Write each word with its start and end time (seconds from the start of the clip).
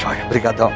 Joia, 0.00 0.24
brigadão. 0.30 0.72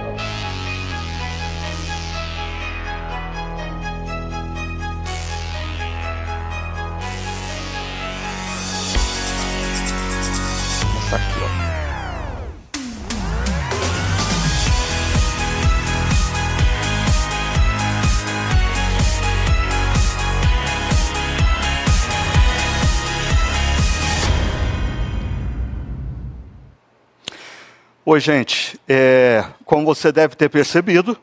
Oi, 28.15 28.21
gente. 28.21 28.79
É, 28.89 29.45
como 29.65 29.85
você 29.85 30.13
deve 30.13 30.37
ter 30.37 30.49
percebido, 30.49 31.19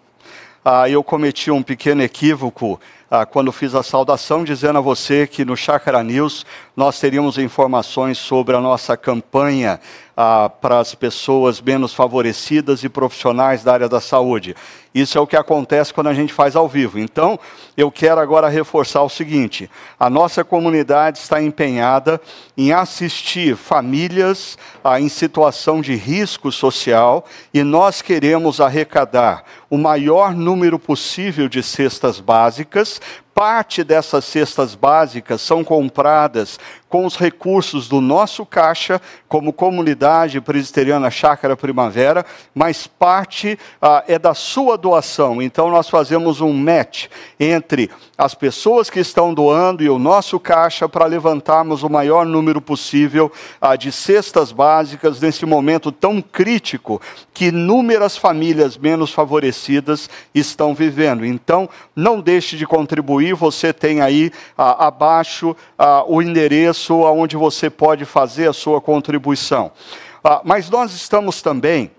ah, 0.63 0.90
eu 0.90 1.02
cometi 1.02 1.49
um 1.49 1.63
pequeno 1.63 2.04
equívoco 2.04 2.77
ah, 3.09 3.26
quando 3.26 3.49
fiz 3.54 3.73
a 3.76 3.82
saudação, 3.82 4.44
dizendo 4.44 4.77
a 4.77 4.82
você 4.82 5.26
que 5.26 5.46
no 5.46 5.55
Chácara 5.55 6.04
News 6.04 6.46
nós 6.76 7.00
teríamos 7.00 7.38
informações 7.38 8.18
sobre 8.18 8.56
a 8.56 8.62
nossa 8.62 8.96
campanha 8.96 9.80
ah, 10.16 10.50
para 10.50 10.80
as 10.80 10.96
pessoas 10.96 11.60
menos 11.62 11.94
favorecidas 11.94 12.84
e 12.84 12.90
profissionais 12.90 13.64
da 13.64 13.74
área 13.74 13.90
da 13.90 14.00
saúde. 14.00 14.56
Isso 14.94 15.18
é 15.18 15.22
o 15.22 15.28
que 15.28 15.36
acontece 15.36 15.94
quando 15.94 16.08
a 16.08 16.14
gente 16.14 16.34
faz 16.34 16.56
ao 16.56 16.68
vivo. 16.68 17.00
Então, 17.00 17.40
eu 17.78 17.90
quero 17.90 18.20
agora 18.20 18.50
reforçar 18.50 19.02
o 19.04 19.10
seguinte: 19.10 19.70
a 20.00 20.10
nossa 20.10 20.44
comunidade 20.44 21.18
está 21.18 21.42
empenhada 21.42 22.22
em 22.58 22.72
assistir 22.72 23.56
famílias 23.56 24.58
ah, 24.84 25.00
em 25.00 25.10
situação 25.10 25.82
de 25.82 25.96
risco 25.96 26.52
social 26.52 27.26
e 27.54 27.63
nós 27.63 28.02
queremos 28.02 28.62
arrecadar 28.62 29.44
o 29.70 29.78
maior 29.78 30.34
número 30.34 30.78
possível 30.78 31.48
de 31.48 31.63
cestas 31.63 32.20
básicas 32.20 33.00
parte 33.34 33.84
dessas 33.84 34.26
cestas 34.26 34.76
básicas 34.76 35.41
são 35.41 35.63
compradas 35.63 36.60
com 36.92 37.06
os 37.06 37.16
recursos 37.16 37.88
do 37.88 38.02
nosso 38.02 38.46
caixa, 38.46 39.02
como 39.30 39.54
comunidade 39.54 40.42
presbiteriana 40.42 41.10
Chácara 41.10 41.56
Primavera, 41.56 42.26
mas 42.54 42.86
parte 42.86 43.58
ah, 43.82 44.04
é 44.10 44.20
da 44.20 44.34
sua 44.34 44.78
doação. 44.78 45.42
Então 45.42 45.72
nós 45.72 45.88
fazemos 45.88 46.42
um 46.42 46.52
match 46.52 47.08
entre 47.40 47.90
as 48.18 48.36
pessoas 48.36 48.90
que 48.90 49.00
estão 49.00 49.34
doando 49.34 49.82
e 49.82 49.90
o 49.90 49.98
nosso 49.98 50.38
caixa 50.38 50.90
para 50.90 51.06
levantarmos 51.06 51.82
o 51.82 51.90
maior 51.90 52.26
número 52.26 52.60
possível 52.60 53.32
ah, 53.62 53.78
de 53.78 53.90
cestas 53.90 54.52
básicas 54.52 55.22
nesse 55.22 55.46
momento 55.46 55.94
tão 55.94 56.22
crítico 56.22 57.02
que 57.34 57.46
inúmeras 57.46 58.18
famílias 58.18 58.78
menos 58.78 59.14
favorecidas 59.14 60.10
estão 60.36 60.76
vivendo. 60.76 61.26
Então 61.26 61.70
não 61.96 62.20
deixe 62.20 62.58
de 62.58 62.68
contribuir, 62.68 63.34
você 63.34 63.72
tem 63.72 64.02
aí 64.02 64.30
ah, 64.58 64.88
abaixo 64.88 65.56
ah, 65.80 66.03
o 66.06 66.22
endereço 66.22 66.81
pessoa 66.81 67.12
onde 67.12 67.38
você 67.38 67.69
pode 67.69 68.06
fazer 68.06 68.50
a 68.50 68.53
sua 68.53 68.81
contribuição. 68.81 69.72
Ah, 70.24 70.41
mas 70.44 70.68
nós 70.68 70.94
estamos 70.94 71.40
também 71.40 71.91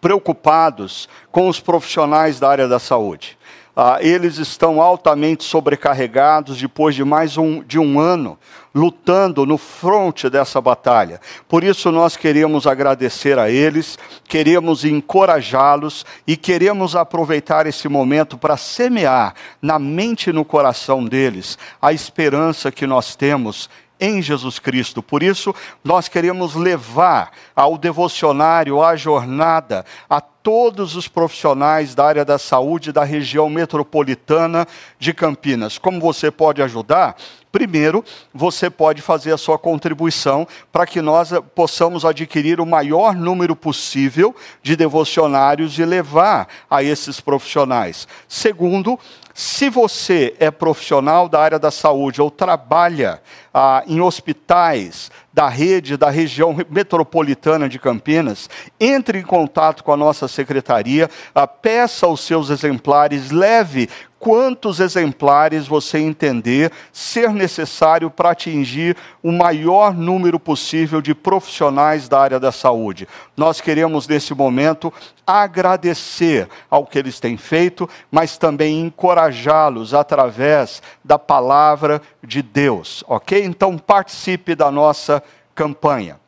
preocupados 0.00 1.08
com 1.32 1.48
os 1.48 1.58
profissionais 1.58 2.38
da 2.38 2.48
área 2.48 2.68
da 2.68 2.78
saúde. 2.78 3.36
Ah, 3.74 3.98
eles 4.00 4.38
estão 4.38 4.80
altamente 4.80 5.42
sobrecarregados 5.42 6.56
depois 6.56 6.94
de 6.94 7.04
mais 7.04 7.36
um, 7.36 7.62
de 7.64 7.80
um 7.80 7.98
ano 7.98 8.38
lutando 8.72 9.44
no 9.44 9.58
fronte 9.58 10.30
dessa 10.30 10.60
batalha. 10.60 11.20
Por 11.48 11.64
isso 11.64 11.90
nós 11.90 12.16
queremos 12.16 12.66
agradecer 12.66 13.38
a 13.38 13.50
eles, 13.50 13.98
queremos 14.28 14.84
encorajá-los 14.84 16.06
e 16.26 16.36
queremos 16.36 16.94
aproveitar 16.94 17.66
esse 17.66 17.88
momento 17.88 18.38
para 18.38 18.56
semear 18.56 19.34
na 19.60 19.78
mente 19.78 20.30
e 20.30 20.32
no 20.32 20.44
coração 20.44 21.04
deles 21.04 21.58
a 21.80 21.92
esperança 21.92 22.70
que 22.70 22.86
nós 22.86 23.16
temos 23.16 23.68
em 24.00 24.20
Jesus 24.20 24.58
Cristo. 24.58 25.02
Por 25.02 25.22
isso, 25.22 25.54
nós 25.82 26.08
queremos 26.08 26.54
levar 26.54 27.30
ao 27.54 27.78
devocionário, 27.78 28.82
à 28.82 28.96
jornada, 28.96 29.84
a 30.08 30.20
todos 30.20 30.94
os 30.94 31.08
profissionais 31.08 31.94
da 31.94 32.04
área 32.04 32.24
da 32.24 32.38
saúde 32.38 32.92
da 32.92 33.02
região 33.02 33.50
metropolitana 33.50 34.64
de 34.96 35.12
Campinas. 35.12 35.76
Como 35.76 36.00
você 36.00 36.30
pode 36.30 36.62
ajudar? 36.62 37.16
Primeiro, 37.50 38.04
você 38.32 38.70
pode 38.70 39.02
fazer 39.02 39.32
a 39.32 39.38
sua 39.38 39.58
contribuição 39.58 40.46
para 40.70 40.86
que 40.86 41.00
nós 41.00 41.30
possamos 41.54 42.04
adquirir 42.04 42.60
o 42.60 42.66
maior 42.66 43.14
número 43.14 43.56
possível 43.56 44.36
de 44.62 44.76
devocionários 44.76 45.76
e 45.78 45.84
levar 45.84 46.46
a 46.70 46.82
esses 46.82 47.20
profissionais. 47.20 48.06
Segundo, 48.28 48.98
se 49.38 49.68
você 49.68 50.34
é 50.40 50.50
profissional 50.50 51.28
da 51.28 51.38
área 51.38 51.58
da 51.58 51.70
saúde 51.70 52.22
ou 52.22 52.30
trabalha 52.30 53.20
ah, 53.52 53.84
em 53.86 54.00
hospitais 54.00 55.10
da 55.30 55.46
rede 55.46 55.98
da 55.98 56.08
região 56.08 56.56
metropolitana 56.70 57.68
de 57.68 57.78
Campinas, 57.78 58.48
entre 58.80 59.18
em 59.18 59.22
contato 59.22 59.84
com 59.84 59.92
a 59.92 59.96
nossa 59.96 60.26
secretaria, 60.26 61.10
ah, 61.34 61.46
peça 61.46 62.08
os 62.08 62.22
seus 62.22 62.48
exemplares, 62.48 63.30
leve 63.30 63.90
quantos 64.18 64.80
exemplares 64.80 65.66
você 65.66 65.98
entender 65.98 66.72
ser 66.92 67.30
necessário 67.30 68.10
para 68.10 68.30
atingir 68.30 68.96
o 69.22 69.30
maior 69.30 69.94
número 69.94 70.40
possível 70.40 71.00
de 71.00 71.14
profissionais 71.14 72.08
da 72.08 72.20
área 72.20 72.40
da 72.40 72.50
saúde. 72.50 73.06
Nós 73.36 73.60
queremos, 73.60 74.08
nesse 74.08 74.34
momento, 74.34 74.92
agradecer 75.26 76.48
ao 76.70 76.86
que 76.86 76.98
eles 76.98 77.20
têm 77.20 77.36
feito, 77.36 77.88
mas 78.10 78.38
também 78.38 78.80
encorajá-los 78.80 79.92
através 79.92 80.82
da 81.04 81.18
palavra 81.18 82.00
de 82.22 82.42
Deus, 82.42 83.04
ok? 83.06 83.44
Então, 83.44 83.76
participe 83.76 84.54
da 84.54 84.70
nossa 84.70 85.22
campanha. 85.54 86.18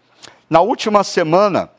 Na 0.49 0.61
última 0.61 1.05
semana, 1.05 1.71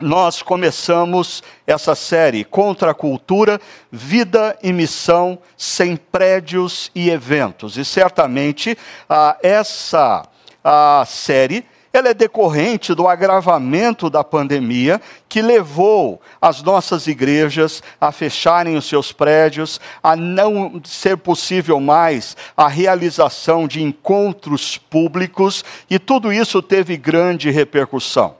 nós 0.00 0.42
começamos 0.42 1.42
essa 1.66 1.94
série 1.94 2.44
Contra 2.44 2.90
a 2.90 2.94
Cultura, 2.94 3.60
Vida 3.90 4.58
e 4.62 4.72
Missão 4.72 5.38
sem 5.56 5.96
prédios 5.96 6.90
e 6.94 7.10
eventos. 7.10 7.76
E 7.76 7.84
certamente 7.84 8.76
ah, 9.08 9.36
essa 9.42 10.26
ah, 10.62 11.04
série 11.06 11.64
ela 11.94 12.08
é 12.08 12.14
decorrente 12.14 12.92
do 12.92 13.06
agravamento 13.06 14.10
da 14.10 14.24
pandemia 14.24 15.00
que 15.28 15.40
levou 15.40 16.20
as 16.42 16.60
nossas 16.60 17.06
igrejas 17.06 17.84
a 18.00 18.10
fecharem 18.10 18.76
os 18.76 18.86
seus 18.86 19.12
prédios, 19.12 19.80
a 20.02 20.16
não 20.16 20.80
ser 20.84 21.16
possível 21.16 21.78
mais 21.78 22.36
a 22.56 22.66
realização 22.66 23.68
de 23.68 23.80
encontros 23.80 24.76
públicos, 24.76 25.64
e 25.88 25.96
tudo 25.96 26.32
isso 26.32 26.60
teve 26.60 26.96
grande 26.96 27.48
repercussão. 27.48 28.34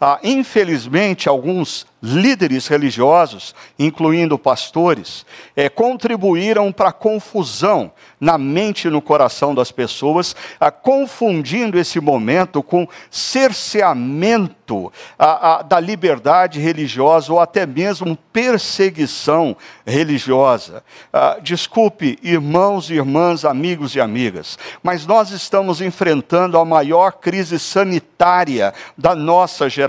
Ah, 0.00 0.20
infelizmente, 0.22 1.28
alguns 1.28 1.86
líderes 2.00 2.68
religiosos, 2.68 3.54
incluindo 3.78 4.38
pastores, 4.38 5.26
é, 5.56 5.68
contribuíram 5.68 6.70
para 6.70 6.90
a 6.90 6.92
confusão 6.92 7.90
na 8.20 8.38
mente 8.38 8.86
e 8.86 8.90
no 8.90 9.02
coração 9.02 9.54
das 9.54 9.72
pessoas, 9.72 10.34
a, 10.60 10.70
confundindo 10.70 11.78
esse 11.78 12.00
momento 12.00 12.62
com 12.62 12.86
cerceamento 13.10 14.92
a, 15.18 15.56
a, 15.56 15.62
da 15.62 15.80
liberdade 15.80 16.60
religiosa 16.60 17.32
ou 17.32 17.40
até 17.40 17.66
mesmo 17.66 18.16
perseguição 18.32 19.56
religiosa. 19.84 20.84
Ah, 21.12 21.38
desculpe, 21.42 22.18
irmãos 22.22 22.90
e 22.90 22.94
irmãs, 22.94 23.44
amigos 23.44 23.96
e 23.96 24.00
amigas, 24.00 24.58
mas 24.82 25.06
nós 25.06 25.30
estamos 25.30 25.80
enfrentando 25.80 26.58
a 26.58 26.64
maior 26.64 27.12
crise 27.12 27.58
sanitária 27.58 28.72
da 28.96 29.16
nossa 29.16 29.68
geração. 29.68 29.87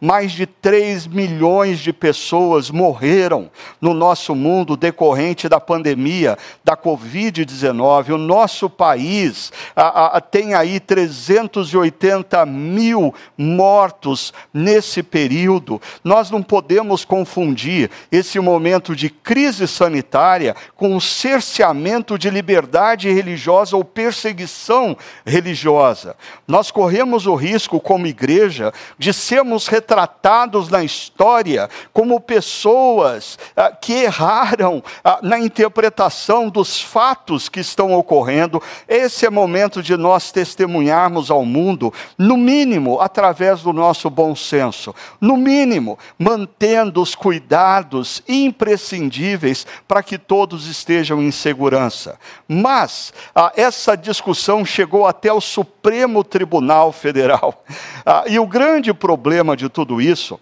Mais 0.00 0.32
de 0.32 0.46
3 0.46 1.06
milhões 1.06 1.26
milhões 1.26 1.80
de 1.80 1.92
pessoas 1.92 2.70
morreram 2.70 3.50
no 3.80 3.92
nosso 3.92 4.34
mundo 4.34 4.76
decorrente 4.76 5.48
da 5.48 5.60
pandemia 5.60 6.38
da 6.64 6.76
Covid-19. 6.76 8.14
O 8.14 8.18
nosso 8.18 8.70
país 8.70 9.52
a, 9.74 10.16
a, 10.16 10.20
tem 10.20 10.54
aí 10.54 10.80
380 10.80 12.46
mil 12.46 13.14
mortos 13.36 14.32
nesse 14.52 15.02
período. 15.02 15.80
Nós 16.02 16.30
não 16.30 16.42
podemos 16.42 17.04
confundir 17.04 17.90
esse 18.10 18.40
momento 18.40 18.94
de 18.94 19.10
crise 19.10 19.68
sanitária 19.68 20.54
com 20.74 20.96
o 20.96 21.00
cerceamento 21.00 22.18
de 22.18 22.30
liberdade 22.30 23.10
religiosa 23.12 23.76
ou 23.76 23.84
perseguição 23.84 24.96
religiosa. 25.24 26.16
Nós 26.46 26.70
corremos 26.70 27.26
o 27.26 27.34
risco, 27.34 27.80
como 27.80 28.06
igreja, 28.06 28.72
de 28.98 29.12
sermos 29.16 29.66
retratados 29.66 30.68
na 30.68 30.84
história 30.84 31.68
como 31.92 32.20
pessoas 32.20 33.38
ah, 33.56 33.70
que 33.70 33.92
erraram 33.92 34.82
ah, 35.04 35.18
na 35.22 35.38
interpretação 35.38 36.48
dos 36.48 36.80
fatos 36.80 37.48
que 37.48 37.60
estão 37.60 37.92
ocorrendo. 37.94 38.62
Esse 38.88 39.26
é 39.26 39.30
momento 39.30 39.82
de 39.82 39.96
nós 39.96 40.30
testemunharmos 40.30 41.30
ao 41.30 41.44
mundo, 41.44 41.92
no 42.18 42.36
mínimo, 42.36 43.00
através 43.00 43.62
do 43.62 43.72
nosso 43.72 44.10
bom 44.10 44.34
senso, 44.34 44.94
no 45.20 45.36
mínimo, 45.36 45.98
mantendo 46.18 47.00
os 47.02 47.14
cuidados 47.14 48.22
imprescindíveis 48.28 49.66
para 49.88 50.02
que 50.02 50.18
todos 50.18 50.66
estejam 50.66 51.22
em 51.22 51.30
segurança. 51.30 52.18
Mas 52.48 53.12
ah, 53.34 53.52
essa 53.56 53.96
discussão 53.96 54.64
chegou 54.64 55.06
até 55.06 55.32
o 55.32 55.40
Supremo 55.40 56.22
Tribunal 56.22 56.92
Federal. 56.92 57.64
Ah, 58.04 58.24
e 58.26 58.38
o 58.38 58.46
grande 58.46 58.92
problema 59.06 59.56
de 59.56 59.68
tudo 59.68 60.00
isso 60.00 60.40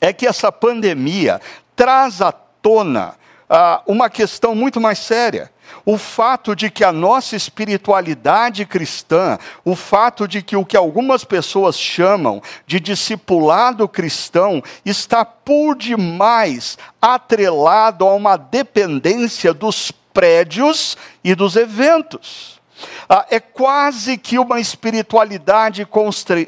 é 0.00 0.12
que 0.12 0.24
essa 0.24 0.52
pandemia 0.52 1.40
traz 1.74 2.22
à 2.22 2.30
tona 2.30 3.16
ah, 3.50 3.82
uma 3.88 4.08
questão 4.08 4.54
muito 4.54 4.80
mais 4.80 5.00
séria. 5.00 5.50
O 5.84 5.98
fato 5.98 6.54
de 6.54 6.70
que 6.70 6.84
a 6.84 6.92
nossa 6.92 7.34
espiritualidade 7.34 8.64
cristã, 8.64 9.36
o 9.64 9.74
fato 9.74 10.28
de 10.28 10.42
que 10.42 10.54
o 10.54 10.64
que 10.64 10.76
algumas 10.76 11.24
pessoas 11.24 11.76
chamam 11.76 12.40
de 12.68 12.78
discipulado 12.78 13.88
cristão, 13.88 14.62
está 14.84 15.24
por 15.24 15.74
demais 15.74 16.78
atrelado 17.00 18.06
a 18.06 18.14
uma 18.14 18.36
dependência 18.36 19.52
dos 19.52 19.90
prédios 20.14 20.96
e 21.24 21.34
dos 21.34 21.56
eventos. 21.56 22.61
Ah, 23.08 23.26
é 23.30 23.40
quase 23.40 24.16
que 24.16 24.38
uma 24.38 24.60
espiritualidade 24.60 25.86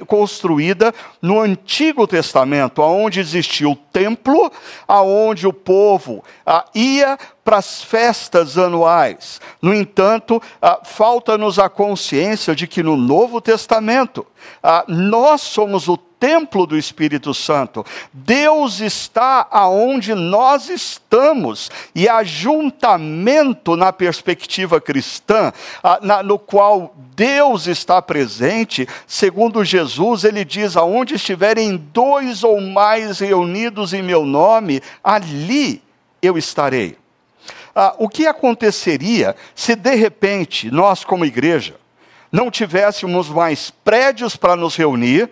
construída 0.07 0.95
no 1.21 1.41
Antigo 1.41 2.07
Testamento, 2.07 2.83
onde 2.83 3.21
existia 3.21 3.69
o 3.69 3.77
templo, 3.77 4.51
aonde 4.87 5.47
o 5.47 5.53
povo 5.53 6.25
ah, 6.47 6.65
ia 6.75 7.19
para 7.45 7.59
as 7.59 7.83
festas 7.83 8.57
anuais. 8.57 9.41
No 9.61 9.75
entanto, 9.75 10.41
ah, 10.61 10.81
falta-nos 10.85 11.59
a 11.59 11.69
consciência 11.69 12.55
de 12.55 12.67
que 12.67 12.83
no 12.83 12.97
Novo 12.97 13.41
Testamento 13.41 14.27
nós 14.89 15.41
somos 15.43 15.89
o 15.89 15.97
templo 16.25 16.67
do 16.67 16.75
Espírito 16.75 17.35
Santo. 17.35 17.85
Deus 18.11 18.81
está 18.81 19.47
aonde 19.51 20.15
nós 20.15 20.71
estamos 20.71 21.71
e 21.95 22.09
ajuntamento 22.09 23.77
na 23.77 23.93
perspectiva 23.93 24.81
cristã, 24.81 25.53
no 26.25 26.39
qual 26.39 26.95
Deus 27.15 27.67
está 27.67 28.01
presente, 28.01 28.89
segundo 29.07 29.63
Jesus, 29.63 30.25
ele 30.25 30.47
diz: 30.47 30.79
aonde 30.79 31.17
estiverem 31.17 31.77
dois 31.77 32.43
ou 32.43 32.59
mais 32.59 33.19
reunidos 33.19 33.93
em 33.93 34.03
meu 34.03 34.25
nome, 34.25 34.81
ali 35.03 35.83
eu 36.23 36.39
estarei. 36.39 36.97
Ah, 37.77 37.95
o 37.99 38.09
que 38.09 38.27
aconteceria 38.27 39.37
se 39.55 39.77
de 39.77 39.95
repente 39.95 40.71
nós, 40.71 41.05
como 41.05 41.27
igreja, 41.27 41.75
não 42.33 42.51
tivéssemos 42.51 43.29
mais 43.29 43.71
prédios 43.85 44.37
para 44.37 44.57
nos 44.57 44.75
reunir 44.75 45.29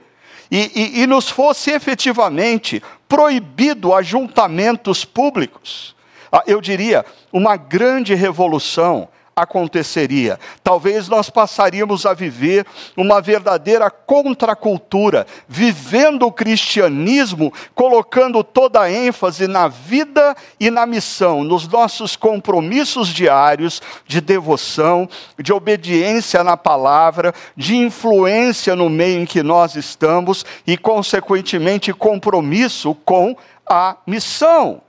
e, 0.53 0.71
e, 0.75 1.03
e 1.03 1.07
nos 1.07 1.31
fosse 1.31 1.71
efetivamente 1.71 2.83
proibido 3.09 3.95
ajuntamentos 3.95 5.03
públicos? 5.03 5.97
Ah, 6.31 6.43
eu 6.47 6.61
diria, 6.61 7.07
uma 7.33 7.57
grande 7.57 8.15
revolução 8.15 9.09
aconteceria. 9.43 10.39
Talvez 10.63 11.09
nós 11.09 11.29
passaríamos 11.29 12.07
a 12.07 12.15
viver 12.15 12.67
uma 12.97 13.21
verdadeira 13.21 13.91
contracultura, 13.91 15.27
vivendo 15.49 16.27
o 16.27 16.33
cristianismo, 16.33 17.53
colocando 17.75 18.45
toda 18.45 18.83
a 18.83 18.91
ênfase 18.91 19.47
na 19.47 19.69
vida 19.69 20.37
e 20.59 20.71
na 20.71 20.87
missão, 20.87 21.43
nos 21.45 21.67
nossos 21.67 22.17
compromissos 22.17 23.09
diários 23.09 23.83
de 24.07 24.21
devoção, 24.21 25.09
de 25.39 25.53
obediência 25.53 26.45
na 26.45 26.57
palavra, 26.57 27.35
de 27.57 27.77
influência 27.77 28.77
no 28.77 28.89
meio 28.89 29.23
em 29.23 29.27
que 29.27 29.43
nós 29.43 29.75
estamos 29.75 30.45
e, 30.67 30.77
consequentemente, 30.77 31.93
compromisso 31.93 32.95
com 33.05 33.37
a 33.67 33.97
missão. 34.07 34.81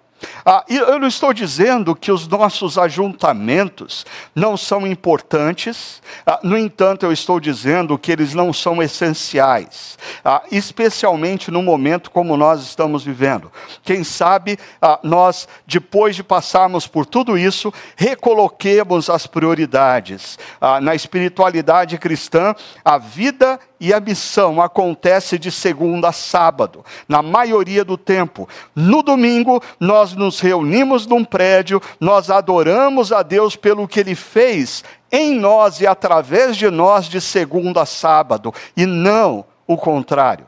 Ah, 0.45 0.63
eu 0.67 0.99
não 0.99 1.07
estou 1.07 1.33
dizendo 1.33 1.95
que 1.95 2.11
os 2.11 2.27
nossos 2.27 2.77
ajuntamentos 2.77 4.05
não 4.35 4.57
são 4.57 4.85
importantes, 4.85 6.01
ah, 6.25 6.39
no 6.43 6.57
entanto, 6.57 7.05
eu 7.05 7.11
estou 7.11 7.39
dizendo 7.39 7.97
que 7.97 8.11
eles 8.11 8.33
não 8.33 8.51
são 8.51 8.81
essenciais, 8.81 9.97
ah, 10.23 10.43
especialmente 10.51 11.51
no 11.51 11.61
momento 11.61 12.11
como 12.11 12.37
nós 12.37 12.61
estamos 12.61 13.03
vivendo. 13.03 13.51
Quem 13.83 14.03
sabe 14.03 14.57
ah, 14.81 14.99
nós, 15.03 15.47
depois 15.65 16.15
de 16.15 16.23
passarmos 16.23 16.87
por 16.87 17.05
tudo 17.05 17.37
isso, 17.37 17.73
recoloquemos 17.95 19.09
as 19.09 19.27
prioridades. 19.27 20.37
Ah, 20.59 20.79
na 20.81 20.95
espiritualidade 20.95 21.97
cristã, 21.97 22.55
a 22.83 22.97
vida 22.97 23.59
e 23.83 23.93
a 23.93 23.99
missão 23.99 24.61
acontece 24.61 25.37
de 25.37 25.51
segunda 25.51 26.07
a 26.07 26.13
sábado, 26.13 26.85
na 27.05 27.21
maioria 27.21 27.83
do 27.83 27.97
tempo. 27.97 28.47
No 28.73 29.03
domingo, 29.03 29.61
nós 29.77 30.13
nos 30.13 30.39
reunimos 30.39 31.05
num 31.05 31.25
prédio, 31.25 31.81
nós 31.99 32.29
adoramos 32.29 33.11
a 33.11 33.21
Deus 33.21 33.57
pelo 33.57 33.85
que 33.85 33.99
Ele 33.99 34.15
fez 34.15 34.85
em 35.11 35.37
nós 35.37 35.81
e 35.81 35.85
através 35.85 36.55
de 36.55 36.69
nós 36.69 37.09
de 37.09 37.19
segunda 37.19 37.81
a 37.81 37.85
sábado, 37.85 38.53
e 38.77 38.85
não 38.85 39.43
o 39.67 39.75
contrário. 39.75 40.47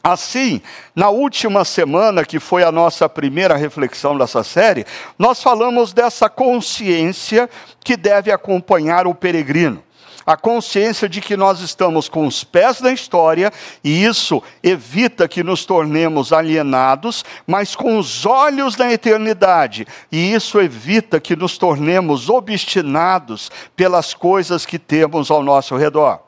Assim, 0.00 0.62
na 0.94 1.10
última 1.10 1.64
semana, 1.64 2.24
que 2.24 2.38
foi 2.38 2.62
a 2.62 2.70
nossa 2.70 3.08
primeira 3.08 3.56
reflexão 3.56 4.16
dessa 4.16 4.44
série, 4.44 4.86
nós 5.18 5.42
falamos 5.42 5.92
dessa 5.92 6.28
consciência 6.28 7.50
que 7.82 7.96
deve 7.96 8.30
acompanhar 8.30 9.08
o 9.08 9.14
peregrino 9.14 9.82
a 10.24 10.36
consciência 10.36 11.08
de 11.08 11.20
que 11.20 11.36
nós 11.36 11.60
estamos 11.60 12.08
com 12.08 12.26
os 12.26 12.44
pés 12.44 12.80
na 12.80 12.92
história, 12.92 13.52
e 13.82 14.04
isso 14.04 14.42
evita 14.62 15.28
que 15.28 15.42
nos 15.42 15.64
tornemos 15.64 16.32
alienados, 16.32 17.24
mas 17.46 17.74
com 17.74 17.98
os 17.98 18.26
olhos 18.26 18.76
na 18.76 18.92
eternidade, 18.92 19.86
e 20.10 20.32
isso 20.32 20.60
evita 20.60 21.20
que 21.20 21.34
nos 21.36 21.58
tornemos 21.58 22.28
obstinados 22.28 23.50
pelas 23.74 24.14
coisas 24.14 24.66
que 24.66 24.78
temos 24.78 25.30
ao 25.30 25.42
nosso 25.42 25.76
redor. 25.76 26.20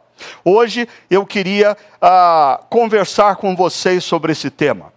Hoje 0.44 0.88
eu 1.10 1.26
queria 1.26 1.76
ah, 2.00 2.60
conversar 2.70 3.36
com 3.36 3.56
vocês 3.56 4.04
sobre 4.04 4.32
esse 4.32 4.50
tema. 4.50 4.92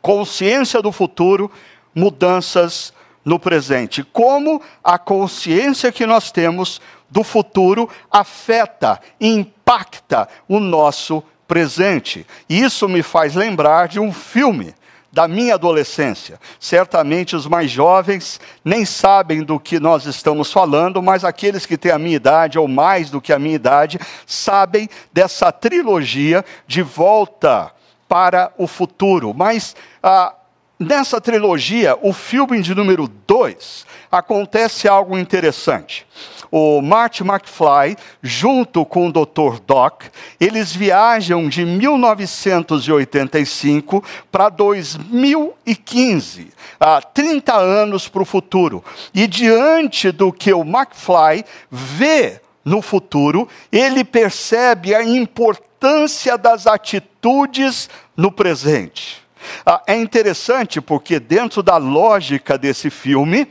Consciência 0.00 0.80
do 0.80 0.90
futuro, 0.90 1.50
mudanças 1.94 2.92
no 3.24 3.38
presente. 3.38 4.02
Como 4.02 4.62
a 4.82 4.98
consciência 4.98 5.92
que 5.92 6.06
nós 6.06 6.30
temos 6.30 6.80
do 7.10 7.24
futuro 7.24 7.88
afeta, 8.10 9.00
impacta 9.20 10.28
o 10.48 10.60
nosso 10.60 11.22
presente. 11.46 12.26
E 12.48 12.62
isso 12.62 12.88
me 12.88 13.02
faz 13.02 13.34
lembrar 13.34 13.88
de 13.88 13.98
um 13.98 14.12
filme 14.12 14.74
da 15.12 15.26
minha 15.26 15.54
adolescência. 15.54 16.38
Certamente 16.58 17.34
os 17.34 17.46
mais 17.46 17.70
jovens 17.70 18.40
nem 18.64 18.84
sabem 18.84 19.42
do 19.42 19.58
que 19.58 19.80
nós 19.80 20.06
estamos 20.06 20.52
falando, 20.52 21.02
mas 21.02 21.24
aqueles 21.24 21.66
que 21.66 21.76
têm 21.76 21.90
a 21.90 21.98
minha 21.98 22.14
idade 22.14 22.58
ou 22.58 22.68
mais 22.68 23.10
do 23.10 23.20
que 23.20 23.32
a 23.32 23.38
minha 23.38 23.56
idade 23.56 23.98
sabem 24.24 24.88
dessa 25.12 25.50
trilogia 25.50 26.44
de 26.66 26.82
volta 26.82 27.72
para 28.08 28.52
o 28.56 28.68
futuro. 28.68 29.34
Mas 29.34 29.74
ah, 30.00 30.32
nessa 30.78 31.20
trilogia, 31.20 31.98
o 32.00 32.12
filme 32.12 32.62
de 32.62 32.74
número 32.74 33.08
2, 33.08 33.86
acontece 34.12 34.86
algo 34.86 35.18
interessante 35.18 36.06
o 36.50 36.82
Marty 36.82 37.22
McFly, 37.22 37.96
junto 38.22 38.84
com 38.84 39.08
o 39.08 39.12
Dr. 39.12 39.60
Doc, 39.66 40.02
eles 40.38 40.74
viajam 40.74 41.48
de 41.48 41.64
1985 41.64 44.04
para 44.32 44.48
2015, 44.48 46.48
ah, 46.78 47.00
30 47.00 47.56
anos 47.56 48.08
para 48.08 48.22
o 48.22 48.26
futuro. 48.26 48.84
E 49.14 49.26
diante 49.26 50.10
do 50.10 50.32
que 50.32 50.52
o 50.52 50.62
McFly 50.62 51.44
vê 51.70 52.40
no 52.64 52.82
futuro, 52.82 53.48
ele 53.70 54.02
percebe 54.04 54.94
a 54.94 55.02
importância 55.02 56.36
das 56.36 56.66
atitudes 56.66 57.88
no 58.16 58.32
presente. 58.32 59.20
Ah, 59.64 59.82
é 59.86 59.96
interessante 59.96 60.80
porque, 60.80 61.18
dentro 61.18 61.62
da 61.62 61.76
lógica 61.76 62.58
desse 62.58 62.90
filme, 62.90 63.48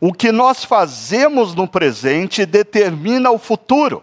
o 0.00 0.12
que 0.12 0.30
nós 0.30 0.64
fazemos 0.64 1.54
no 1.54 1.66
presente 1.66 2.44
determina 2.46 3.30
o 3.30 3.38
futuro. 3.38 4.02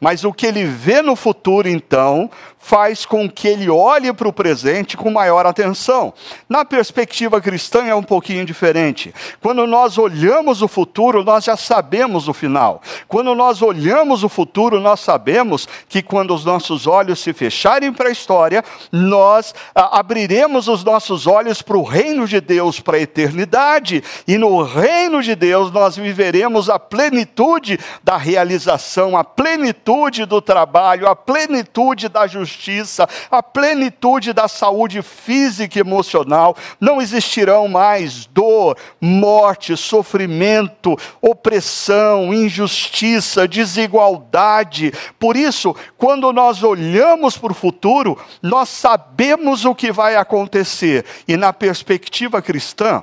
Mas 0.00 0.24
o 0.24 0.32
que 0.32 0.46
ele 0.46 0.64
vê 0.64 1.02
no 1.02 1.14
futuro, 1.14 1.68
então, 1.68 2.30
faz 2.60 3.06
com 3.06 3.28
que 3.28 3.48
ele 3.48 3.70
olhe 3.70 4.12
para 4.12 4.28
o 4.28 4.32
presente 4.32 4.96
com 4.96 5.10
maior 5.10 5.46
atenção. 5.46 6.12
Na 6.46 6.62
perspectiva 6.62 7.40
cristã 7.40 7.84
é 7.86 7.94
um 7.94 8.02
pouquinho 8.02 8.44
diferente. 8.44 9.14
Quando 9.40 9.66
nós 9.66 9.96
olhamos 9.96 10.60
o 10.60 10.68
futuro, 10.68 11.24
nós 11.24 11.44
já 11.44 11.56
sabemos 11.56 12.28
o 12.28 12.34
final. 12.34 12.82
Quando 13.08 13.34
nós 13.34 13.62
olhamos 13.62 14.22
o 14.22 14.28
futuro, 14.28 14.78
nós 14.78 15.00
sabemos 15.00 15.66
que 15.88 16.02
quando 16.02 16.34
os 16.34 16.44
nossos 16.44 16.86
olhos 16.86 17.18
se 17.18 17.32
fecharem 17.32 17.92
para 17.92 18.10
a 18.10 18.12
história, 18.12 18.62
nós 18.92 19.54
ah, 19.74 19.98
abriremos 19.98 20.68
os 20.68 20.84
nossos 20.84 21.26
olhos 21.26 21.62
para 21.62 21.78
o 21.78 21.82
reino 21.82 22.28
de 22.28 22.42
Deus, 22.42 22.78
para 22.78 22.98
a 22.98 23.00
eternidade. 23.00 24.04
E 24.28 24.36
no 24.36 24.62
reino 24.62 25.22
de 25.22 25.34
Deus 25.34 25.72
nós 25.72 25.96
viveremos 25.96 26.68
a 26.68 26.78
plenitude 26.78 27.80
da 28.04 28.18
realização, 28.18 29.16
a 29.16 29.24
plenitude 29.24 30.26
do 30.26 30.42
trabalho, 30.42 31.08
a 31.08 31.16
plenitude 31.16 32.08
da 32.08 32.26
justiça 32.26 32.49
justiça, 32.50 33.08
a 33.30 33.42
plenitude 33.42 34.32
da 34.32 34.48
saúde 34.48 35.02
física 35.02 35.78
e 35.78 35.80
emocional. 35.80 36.56
Não 36.80 37.00
existirão 37.00 37.68
mais 37.68 38.26
dor, 38.26 38.76
morte, 39.00 39.76
sofrimento, 39.76 40.96
opressão, 41.20 42.34
injustiça, 42.34 43.46
desigualdade. 43.46 44.92
Por 45.18 45.36
isso, 45.36 45.74
quando 45.96 46.32
nós 46.32 46.62
olhamos 46.62 47.38
para 47.38 47.52
o 47.52 47.54
futuro, 47.54 48.18
nós 48.42 48.68
sabemos 48.68 49.64
o 49.64 49.74
que 49.74 49.92
vai 49.92 50.16
acontecer. 50.16 51.04
E 51.26 51.36
na 51.36 51.52
perspectiva 51.52 52.42
cristã, 52.42 53.02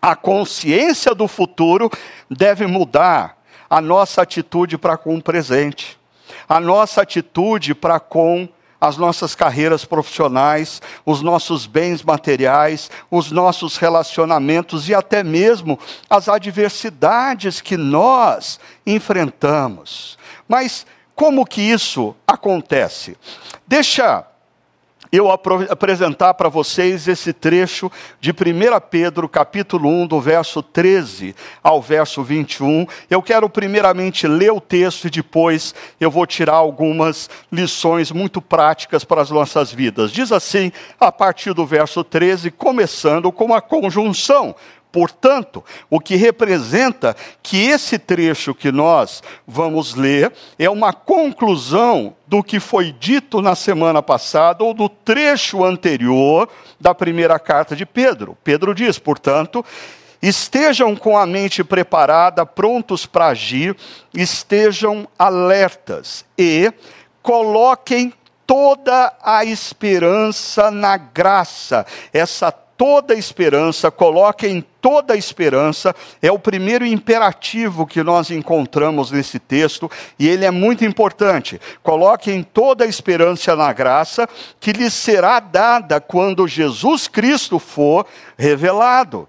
a 0.00 0.16
consciência 0.16 1.14
do 1.14 1.28
futuro 1.28 1.90
deve 2.30 2.66
mudar 2.66 3.36
a 3.68 3.80
nossa 3.80 4.22
atitude 4.22 4.78
para 4.78 4.96
com 4.96 5.16
o 5.16 5.22
presente, 5.22 5.98
a 6.48 6.58
nossa 6.58 7.02
atitude 7.02 7.74
para 7.74 8.00
com 8.00 8.48
as 8.80 8.96
nossas 8.96 9.34
carreiras 9.34 9.84
profissionais, 9.84 10.80
os 11.04 11.20
nossos 11.20 11.66
bens 11.66 12.02
materiais, 12.02 12.90
os 13.10 13.30
nossos 13.30 13.76
relacionamentos 13.76 14.88
e 14.88 14.94
até 14.94 15.22
mesmo 15.22 15.78
as 16.08 16.28
adversidades 16.28 17.60
que 17.60 17.76
nós 17.76 18.58
enfrentamos. 18.86 20.18
Mas 20.48 20.86
como 21.14 21.44
que 21.44 21.60
isso 21.60 22.16
acontece? 22.26 23.16
Deixa 23.66 24.24
eu 25.12 25.28
apresentar 25.30 26.34
para 26.34 26.48
vocês 26.48 27.08
esse 27.08 27.32
trecho 27.32 27.90
de 28.20 28.30
1 28.30 28.34
Pedro, 28.88 29.28
capítulo 29.28 29.88
1, 29.88 30.06
do 30.06 30.20
verso 30.20 30.62
13 30.62 31.34
ao 31.62 31.82
verso 31.82 32.22
21. 32.22 32.86
Eu 33.08 33.20
quero 33.20 33.48
primeiramente 33.48 34.28
ler 34.28 34.52
o 34.52 34.60
texto 34.60 35.06
e 35.06 35.10
depois 35.10 35.74
eu 36.00 36.10
vou 36.10 36.26
tirar 36.26 36.54
algumas 36.54 37.28
lições 37.50 38.12
muito 38.12 38.40
práticas 38.40 39.04
para 39.04 39.22
as 39.22 39.30
nossas 39.30 39.72
vidas. 39.72 40.12
Diz 40.12 40.30
assim, 40.30 40.70
a 40.98 41.10
partir 41.10 41.52
do 41.54 41.66
verso 41.66 42.04
13, 42.04 42.50
começando 42.52 43.32
com 43.32 43.52
a 43.52 43.60
conjunção 43.60 44.54
Portanto, 44.92 45.64
o 45.88 46.00
que 46.00 46.16
representa 46.16 47.16
que 47.42 47.68
esse 47.68 47.98
trecho 47.98 48.54
que 48.54 48.72
nós 48.72 49.22
vamos 49.46 49.94
ler 49.94 50.32
é 50.58 50.68
uma 50.68 50.92
conclusão 50.92 52.14
do 52.26 52.42
que 52.42 52.58
foi 52.58 52.92
dito 52.92 53.40
na 53.40 53.54
semana 53.54 54.02
passada 54.02 54.64
ou 54.64 54.74
do 54.74 54.88
trecho 54.88 55.64
anterior 55.64 56.48
da 56.80 56.94
primeira 56.94 57.38
carta 57.38 57.76
de 57.76 57.86
Pedro. 57.86 58.36
Pedro 58.42 58.74
diz, 58.74 58.98
portanto, 58.98 59.64
estejam 60.22 60.94
com 60.96 61.16
a 61.16 61.26
mente 61.26 61.62
preparada, 61.62 62.44
prontos 62.44 63.06
para 63.06 63.28
agir, 63.28 63.76
estejam 64.12 65.08
alertas 65.18 66.24
e 66.36 66.72
coloquem 67.22 68.12
toda 68.46 69.12
a 69.22 69.44
esperança 69.44 70.72
na 70.72 70.96
graça, 70.96 71.86
essa 72.12 72.50
toda 72.80 73.14
esperança, 73.14 73.90
coloquem 73.90 74.64
toda 74.80 75.14
esperança, 75.14 75.94
é 76.22 76.32
o 76.32 76.38
primeiro 76.38 76.86
imperativo 76.86 77.86
que 77.86 78.02
nós 78.02 78.30
encontramos 78.30 79.10
nesse 79.10 79.38
texto, 79.38 79.90
e 80.18 80.26
ele 80.26 80.46
é 80.46 80.50
muito 80.50 80.82
importante. 80.82 81.60
Coloquem 81.82 82.42
toda 82.42 82.84
a 82.84 82.88
esperança 82.88 83.54
na 83.54 83.70
graça 83.74 84.26
que 84.58 84.72
lhes 84.72 84.94
será 84.94 85.40
dada 85.40 86.00
quando 86.00 86.48
Jesus 86.48 87.06
Cristo 87.06 87.58
for 87.58 88.06
revelado. 88.38 89.28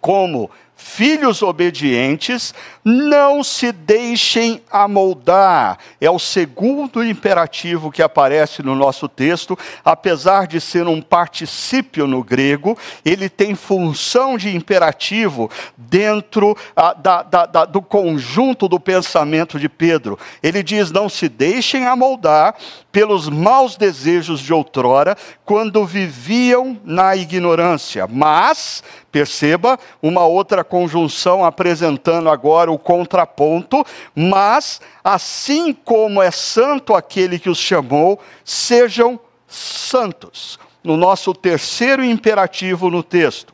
Como 0.00 0.48
Filhos 0.82 1.42
obedientes, 1.42 2.54
não 2.82 3.44
se 3.44 3.70
deixem 3.70 4.62
amoldar. 4.70 5.78
É 6.00 6.10
o 6.10 6.18
segundo 6.18 7.04
imperativo 7.04 7.92
que 7.92 8.02
aparece 8.02 8.62
no 8.62 8.74
nosso 8.74 9.06
texto. 9.06 9.58
Apesar 9.84 10.46
de 10.46 10.58
ser 10.58 10.86
um 10.88 11.02
particípio 11.02 12.06
no 12.06 12.24
grego, 12.24 12.78
ele 13.04 13.28
tem 13.28 13.54
função 13.54 14.38
de 14.38 14.56
imperativo 14.56 15.50
dentro 15.76 16.56
ah, 16.74 16.94
da, 16.94 17.22
da, 17.24 17.44
da, 17.44 17.64
do 17.66 17.82
conjunto 17.82 18.66
do 18.66 18.80
pensamento 18.80 19.60
de 19.60 19.68
Pedro. 19.68 20.18
Ele 20.42 20.62
diz: 20.62 20.90
Não 20.90 21.10
se 21.10 21.28
deixem 21.28 21.86
amoldar 21.86 22.54
pelos 22.90 23.28
maus 23.28 23.76
desejos 23.76 24.40
de 24.40 24.52
outrora, 24.52 25.14
quando 25.44 25.84
viviam 25.84 26.80
na 26.84 27.14
ignorância, 27.14 28.06
mas 28.10 28.82
Perceba 29.10 29.78
uma 30.00 30.24
outra 30.24 30.62
conjunção 30.70 31.44
apresentando 31.44 32.30
agora 32.30 32.70
o 32.70 32.78
contraponto, 32.78 33.84
mas 34.14 34.80
assim 35.02 35.74
como 35.74 36.22
é 36.22 36.30
santo 36.30 36.94
aquele 36.94 37.38
que 37.38 37.50
os 37.50 37.58
chamou, 37.58 38.20
sejam 38.44 39.18
santos. 39.46 40.58
No 40.82 40.96
nosso 40.96 41.34
terceiro 41.34 42.02
imperativo 42.02 42.88
no 42.88 43.02
texto. 43.02 43.52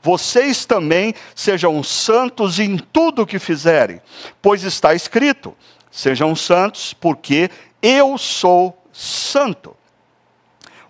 Vocês 0.00 0.64
também 0.64 1.12
sejam 1.34 1.82
santos 1.82 2.60
em 2.60 2.76
tudo 2.76 3.22
o 3.22 3.26
que 3.26 3.40
fizerem, 3.40 4.00
pois 4.40 4.62
está 4.62 4.94
escrito: 4.94 5.56
sejam 5.90 6.36
santos, 6.36 6.94
porque 6.94 7.50
eu 7.82 8.16
sou 8.16 8.80
santo. 8.92 9.76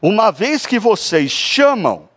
Uma 0.00 0.30
vez 0.30 0.66
que 0.66 0.78
vocês 0.78 1.30
chamam 1.30 2.07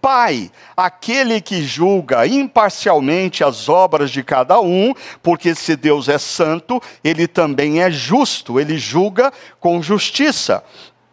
Pai, 0.00 0.50
aquele 0.76 1.40
que 1.40 1.62
julga 1.62 2.26
imparcialmente 2.26 3.44
as 3.44 3.68
obras 3.68 4.10
de 4.10 4.22
cada 4.22 4.60
um, 4.60 4.94
porque 5.22 5.54
se 5.54 5.76
Deus 5.76 6.08
é 6.08 6.18
santo, 6.18 6.80
ele 7.04 7.26
também 7.26 7.82
é 7.82 7.90
justo, 7.90 8.58
ele 8.58 8.78
julga 8.78 9.32
com 9.58 9.82
justiça 9.82 10.64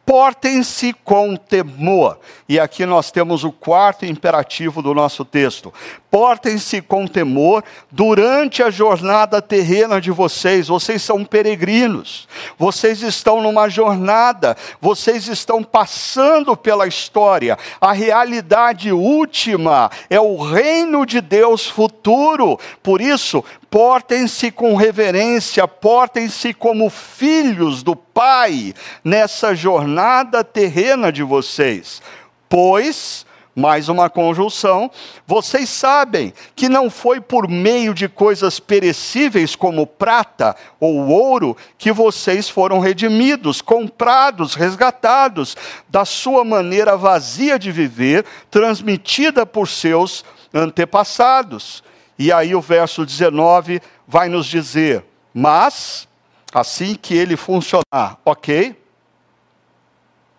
portem-se 0.07 0.93
com 1.03 1.35
temor. 1.35 2.17
E 2.47 2.57
aqui 2.57 2.85
nós 2.85 3.11
temos 3.11 3.43
o 3.43 3.51
quarto 3.51 4.05
imperativo 4.05 4.81
do 4.81 4.93
nosso 4.93 5.25
texto. 5.25 5.73
Portem-se 6.09 6.81
com 6.81 7.05
temor 7.05 7.61
durante 7.91 8.63
a 8.63 8.69
jornada 8.69 9.41
terrena 9.41 9.99
de 9.99 10.09
vocês. 10.09 10.69
Vocês 10.69 11.03
são 11.03 11.25
peregrinos. 11.25 12.25
Vocês 12.57 13.01
estão 13.01 13.41
numa 13.41 13.67
jornada. 13.67 14.55
Vocês 14.79 15.27
estão 15.27 15.61
passando 15.61 16.55
pela 16.55 16.87
história. 16.87 17.57
A 17.81 17.91
realidade 17.91 18.93
última 18.93 19.91
é 20.09 20.21
o 20.21 20.37
reino 20.41 21.05
de 21.05 21.19
Deus 21.19 21.67
futuro. 21.67 22.57
Por 22.81 23.01
isso, 23.01 23.43
portem-se 23.69 24.51
com 24.51 24.75
reverência, 24.75 25.67
portem-se 25.67 26.53
como 26.53 26.89
filhos 26.89 27.83
do 27.83 27.95
Pai 27.95 28.73
nessa 29.03 29.53
jornada 29.53 30.43
terrena 30.43 31.11
de 31.11 31.23
vocês. 31.23 32.01
Pois, 32.49 33.25
mais 33.55 33.89
uma 33.89 34.09
conjunção, 34.09 34.89
vocês 35.25 35.69
sabem 35.69 36.33
que 36.55 36.69
não 36.69 36.89
foi 36.89 37.19
por 37.19 37.49
meio 37.49 37.93
de 37.93 38.07
coisas 38.07 38.59
perecíveis 38.59 39.55
como 39.55 39.85
prata 39.85 40.55
ou 40.79 41.07
ouro 41.07 41.57
que 41.77 41.91
vocês 41.91 42.49
foram 42.49 42.79
redimidos, 42.79 43.61
comprados, 43.61 44.55
resgatados 44.55 45.57
da 45.89 46.05
sua 46.05 46.43
maneira 46.45 46.95
vazia 46.95 47.59
de 47.59 47.71
viver, 47.71 48.23
transmitida 48.49 49.45
por 49.45 49.67
seus 49.67 50.23
antepassados 50.53 51.83
e 52.17 52.31
aí 52.31 52.55
o 52.55 52.61
verso 52.61 53.05
19 53.05 53.81
vai 54.07 54.29
nos 54.29 54.45
dizer: 54.45 55.03
Mas, 55.33 56.07
assim 56.53 56.95
que 56.95 57.15
ele 57.15 57.37
funcionar, 57.37 58.19
ok? 58.25 58.75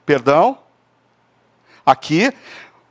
Perdão? 0.04 0.58
Aqui, 1.84 2.32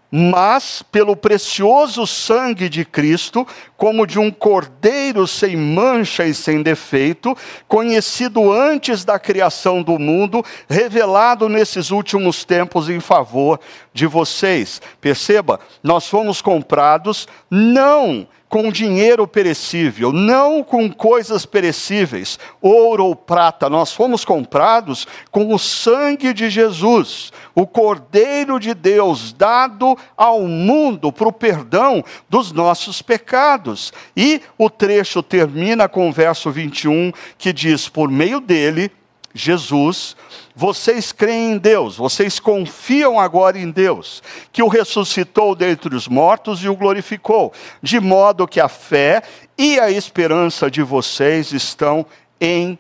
mas 0.10 0.82
pelo 0.92 1.16
precioso 1.16 2.08
sangue 2.08 2.70
de 2.70 2.86
Cristo, 2.86 3.46
como 3.76 4.08
de 4.08 4.18
um 4.18 4.32
cordeiro 4.32 5.28
sem 5.28 5.56
mancha 5.58 6.26
e 6.26 6.34
sem 6.34 6.64
defeito, 6.64 7.36
conhecido 7.68 8.52
antes 8.52 9.04
da 9.04 9.20
criação 9.20 9.84
do 9.84 10.00
mundo, 10.00 10.44
revelado 10.70 11.50
nesses 11.50 11.92
últimos 11.92 12.46
tempos 12.46 12.90
em 12.90 13.00
favor 13.00 13.60
de 13.94 14.08
vocês. 14.08 14.82
Perceba, 15.02 15.60
nós 15.84 16.08
fomos 16.08 16.42
comprados 16.42 17.28
não 17.52 18.28
com 18.50 18.72
dinheiro 18.72 19.28
perecível, 19.28 20.12
não 20.12 20.64
com 20.64 20.92
coisas 20.92 21.46
perecíveis, 21.46 22.40
ouro 22.62 23.06
ou 23.06 23.16
prata. 23.16 23.70
Nós 23.70 23.92
fomos 23.92 24.24
comprados 24.24 25.06
com 25.32 25.54
o 25.54 25.60
sangue 25.60 26.34
de 26.34 26.50
Jesus, 26.50 27.32
o 27.54 27.68
Cordeiro 27.68 28.60
de 28.60 28.74
Deus, 28.74 29.34
dado 29.34 29.98
ao 30.16 30.42
mundo 30.44 31.12
para 31.12 31.28
o 31.28 31.34
perdão 31.34 32.04
dos 32.30 32.52
nossos 32.52 33.02
pecados. 33.02 33.92
E 34.16 34.42
o 34.58 34.70
trecho 34.70 35.22
termina 35.22 35.90
com 35.90 36.08
o 36.08 36.14
verso 36.14 36.50
21, 36.50 37.12
que 37.38 37.52
diz: 37.52 37.90
Por 37.90 38.10
meio 38.10 38.40
dele, 38.40 38.92
Jesus, 39.34 40.16
vocês 40.60 41.12
creem 41.12 41.52
em 41.52 41.58
Deus, 41.60 41.98
vocês 41.98 42.40
confiam 42.40 43.20
agora 43.20 43.60
em 43.60 43.70
Deus, 43.70 44.24
que 44.52 44.64
o 44.64 44.68
ressuscitou 44.68 45.54
dentre 45.54 45.96
os 45.96 46.08
mortos 46.08 46.64
e 46.64 46.68
o 46.68 46.76
glorificou, 46.76 47.54
de 47.80 48.00
modo 48.00 48.48
que 48.48 48.60
a 48.60 48.68
fé 48.68 49.22
e 49.56 49.80
a 49.80 49.92
esperança 49.92 50.72
de 50.72 50.82
vocês 50.82 51.52
estão 51.52 52.04
em 52.42 52.80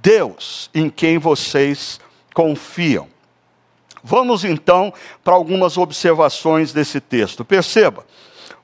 Deus, 0.00 0.70
em 0.72 0.88
quem 0.88 1.18
vocês 1.18 1.98
confiam. 2.32 3.08
Vamos 4.00 4.44
então 4.44 4.94
para 5.24 5.34
algumas 5.34 5.76
observações 5.76 6.72
desse 6.72 7.00
texto. 7.00 7.44
Perceba, 7.44 8.06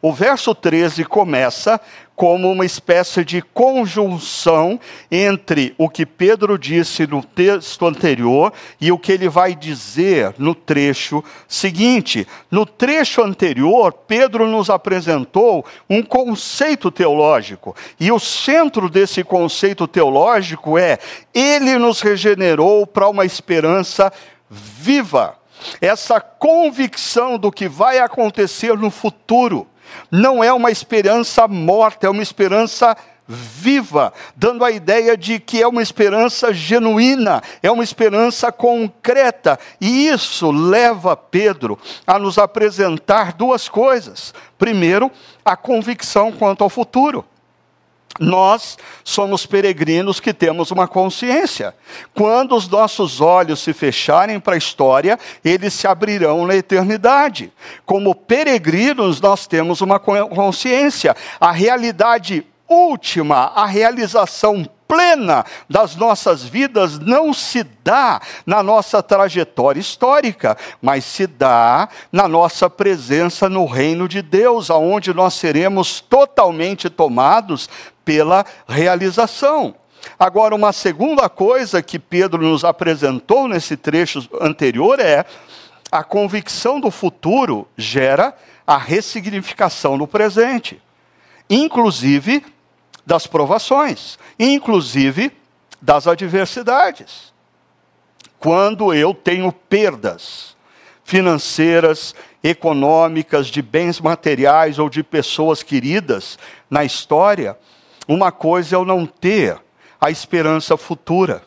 o 0.04 0.12
verso 0.12 0.54
13 0.54 1.02
começa 1.06 1.80
como 2.14 2.52
uma 2.52 2.66
espécie 2.66 3.24
de 3.24 3.40
conjunção 3.40 4.78
entre 5.10 5.74
o 5.78 5.88
que 5.88 6.04
Pedro 6.04 6.58
disse 6.58 7.06
no 7.06 7.22
texto 7.22 7.86
anterior 7.86 8.52
e 8.78 8.92
o 8.92 8.98
que 8.98 9.10
ele 9.10 9.30
vai 9.30 9.54
dizer 9.54 10.34
no 10.36 10.54
trecho 10.54 11.24
seguinte. 11.48 12.28
No 12.50 12.66
trecho 12.66 13.22
anterior, 13.22 13.94
Pedro 13.94 14.46
nos 14.46 14.68
apresentou 14.68 15.64
um 15.88 16.02
conceito 16.02 16.90
teológico, 16.90 17.74
e 17.98 18.12
o 18.12 18.18
centro 18.18 18.90
desse 18.90 19.24
conceito 19.24 19.88
teológico 19.88 20.76
é: 20.76 20.98
ele 21.32 21.78
nos 21.78 22.02
regenerou 22.02 22.86
para 22.86 23.08
uma 23.08 23.24
esperança 23.24 24.12
viva. 24.50 25.38
Essa 25.80 26.20
convicção 26.20 27.38
do 27.38 27.50
que 27.50 27.66
vai 27.66 28.00
acontecer 28.00 28.76
no 28.76 28.90
futuro 28.90 29.66
não 30.10 30.42
é 30.42 30.52
uma 30.52 30.70
esperança 30.70 31.48
morta, 31.48 32.06
é 32.06 32.10
uma 32.10 32.22
esperança 32.22 32.96
viva, 33.26 34.12
dando 34.36 34.64
a 34.64 34.70
ideia 34.70 35.16
de 35.16 35.38
que 35.38 35.62
é 35.62 35.66
uma 35.66 35.82
esperança 35.82 36.52
genuína, 36.52 37.42
é 37.62 37.70
uma 37.70 37.84
esperança 37.84 38.52
concreta. 38.52 39.58
E 39.80 40.08
isso 40.08 40.50
leva 40.50 41.16
Pedro 41.16 41.78
a 42.06 42.18
nos 42.18 42.38
apresentar 42.38 43.32
duas 43.32 43.68
coisas. 43.68 44.34
Primeiro, 44.58 45.10
a 45.44 45.56
convicção 45.56 46.32
quanto 46.32 46.62
ao 46.62 46.70
futuro. 46.70 47.24
Nós 48.20 48.78
somos 49.02 49.44
peregrinos 49.44 50.20
que 50.20 50.32
temos 50.32 50.70
uma 50.70 50.86
consciência. 50.86 51.74
Quando 52.14 52.54
os 52.54 52.68
nossos 52.68 53.20
olhos 53.20 53.60
se 53.60 53.72
fecharem 53.72 54.38
para 54.38 54.54
a 54.54 54.58
história, 54.58 55.18
eles 55.44 55.74
se 55.74 55.86
abrirão 55.86 56.46
na 56.46 56.54
eternidade. 56.54 57.52
Como 57.84 58.14
peregrinos, 58.14 59.20
nós 59.20 59.46
temos 59.46 59.80
uma 59.80 59.98
consciência. 59.98 61.16
A 61.40 61.50
realidade 61.50 62.46
última, 62.68 63.52
a 63.54 63.66
realização 63.66 64.64
plena 64.86 65.44
das 65.68 65.96
nossas 65.96 66.44
vidas 66.44 66.98
não 66.98 67.32
se 67.32 67.64
dá 67.82 68.20
na 68.46 68.62
nossa 68.62 69.02
trajetória 69.02 69.80
histórica, 69.80 70.56
mas 70.80 71.04
se 71.04 71.26
dá 71.26 71.88
na 72.12 72.28
nossa 72.28 72.68
presença 72.70 73.48
no 73.48 73.66
reino 73.66 74.08
de 74.08 74.22
Deus, 74.22 74.70
aonde 74.70 75.12
nós 75.12 75.34
seremos 75.34 76.00
totalmente 76.00 76.88
tomados 76.88 77.68
pela 78.04 78.44
realização. 78.68 79.74
Agora, 80.18 80.54
uma 80.54 80.72
segunda 80.72 81.28
coisa 81.28 81.82
que 81.82 81.98
Pedro 81.98 82.42
nos 82.42 82.64
apresentou 82.64 83.48
nesse 83.48 83.76
trecho 83.76 84.28
anterior 84.40 85.00
é 85.00 85.24
a 85.90 86.04
convicção 86.04 86.80
do 86.80 86.90
futuro 86.90 87.66
gera 87.76 88.34
a 88.66 88.76
ressignificação 88.76 89.96
no 89.96 90.06
presente, 90.06 90.80
inclusive 91.48 92.44
das 93.06 93.26
provações, 93.26 94.18
inclusive 94.38 95.32
das 95.80 96.06
adversidades. 96.06 97.32
Quando 98.38 98.92
eu 98.92 99.14
tenho 99.14 99.52
perdas 99.52 100.54
financeiras, 101.04 102.14
econômicas, 102.42 103.46
de 103.46 103.62
bens 103.62 104.00
materiais 104.00 104.78
ou 104.78 104.88
de 104.88 105.02
pessoas 105.02 105.62
queridas 105.62 106.38
na 106.68 106.84
história, 106.84 107.58
uma 108.06 108.30
coisa 108.30 108.76
é 108.76 108.78
eu 108.78 108.84
não 108.84 109.06
ter 109.06 109.58
a 110.00 110.10
esperança 110.10 110.76
futura. 110.76 111.42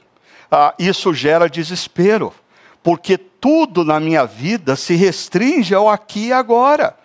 Ah, 0.49 0.73
isso 0.79 1.13
gera 1.13 1.49
desespero, 1.49 2.33
porque 2.81 3.17
tudo 3.17 3.83
na 3.83 3.99
minha 3.99 4.25
vida 4.25 4.75
se 4.75 4.95
restringe 4.95 5.75
ao 5.75 5.89
aqui 5.89 6.27
e 6.27 6.33
agora. 6.33 6.95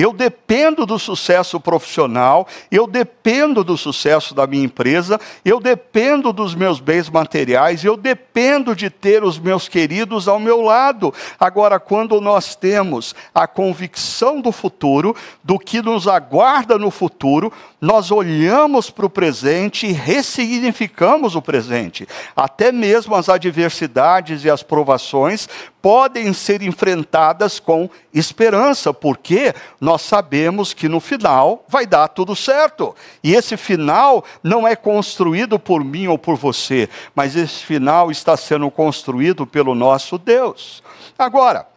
Eu 0.00 0.14
dependo 0.14 0.86
do 0.86 0.98
sucesso 0.98 1.60
profissional, 1.60 2.48
eu 2.70 2.86
dependo 2.86 3.62
do 3.62 3.76
sucesso 3.76 4.34
da 4.34 4.46
minha 4.46 4.64
empresa, 4.64 5.20
eu 5.44 5.60
dependo 5.60 6.32
dos 6.32 6.54
meus 6.54 6.80
bens 6.80 7.10
materiais, 7.10 7.84
eu 7.84 7.98
dependo 7.98 8.74
de 8.74 8.88
ter 8.88 9.22
os 9.22 9.38
meus 9.38 9.68
queridos 9.68 10.26
ao 10.26 10.40
meu 10.40 10.62
lado. 10.62 11.12
Agora, 11.38 11.78
quando 11.78 12.18
nós 12.18 12.56
temos 12.56 13.14
a 13.34 13.46
convicção 13.46 14.40
do 14.40 14.50
futuro, 14.50 15.14
do 15.44 15.58
que 15.58 15.82
nos 15.82 16.08
aguarda 16.08 16.78
no 16.78 16.90
futuro, 16.90 17.52
nós 17.80 18.10
olhamos 18.10 18.90
para 18.90 19.06
o 19.06 19.10
presente 19.10 19.86
e 19.86 19.92
ressignificamos 19.92 21.34
o 21.34 21.40
presente. 21.40 22.06
Até 22.36 22.70
mesmo 22.70 23.14
as 23.14 23.28
adversidades 23.28 24.44
e 24.44 24.50
as 24.50 24.62
provações 24.62 25.48
podem 25.80 26.32
ser 26.34 26.60
enfrentadas 26.60 27.58
com 27.58 27.88
esperança, 28.12 28.92
porque 28.92 29.54
nós 29.80 30.02
sabemos 30.02 30.74
que 30.74 30.88
no 30.88 31.00
final 31.00 31.64
vai 31.66 31.86
dar 31.86 32.08
tudo 32.08 32.36
certo. 32.36 32.94
E 33.24 33.34
esse 33.34 33.56
final 33.56 34.22
não 34.42 34.68
é 34.68 34.76
construído 34.76 35.58
por 35.58 35.82
mim 35.82 36.06
ou 36.06 36.18
por 36.18 36.36
você, 36.36 36.88
mas 37.14 37.34
esse 37.34 37.64
final 37.64 38.10
está 38.10 38.36
sendo 38.36 38.70
construído 38.70 39.46
pelo 39.46 39.74
nosso 39.74 40.18
Deus. 40.18 40.82
Agora, 41.18 41.69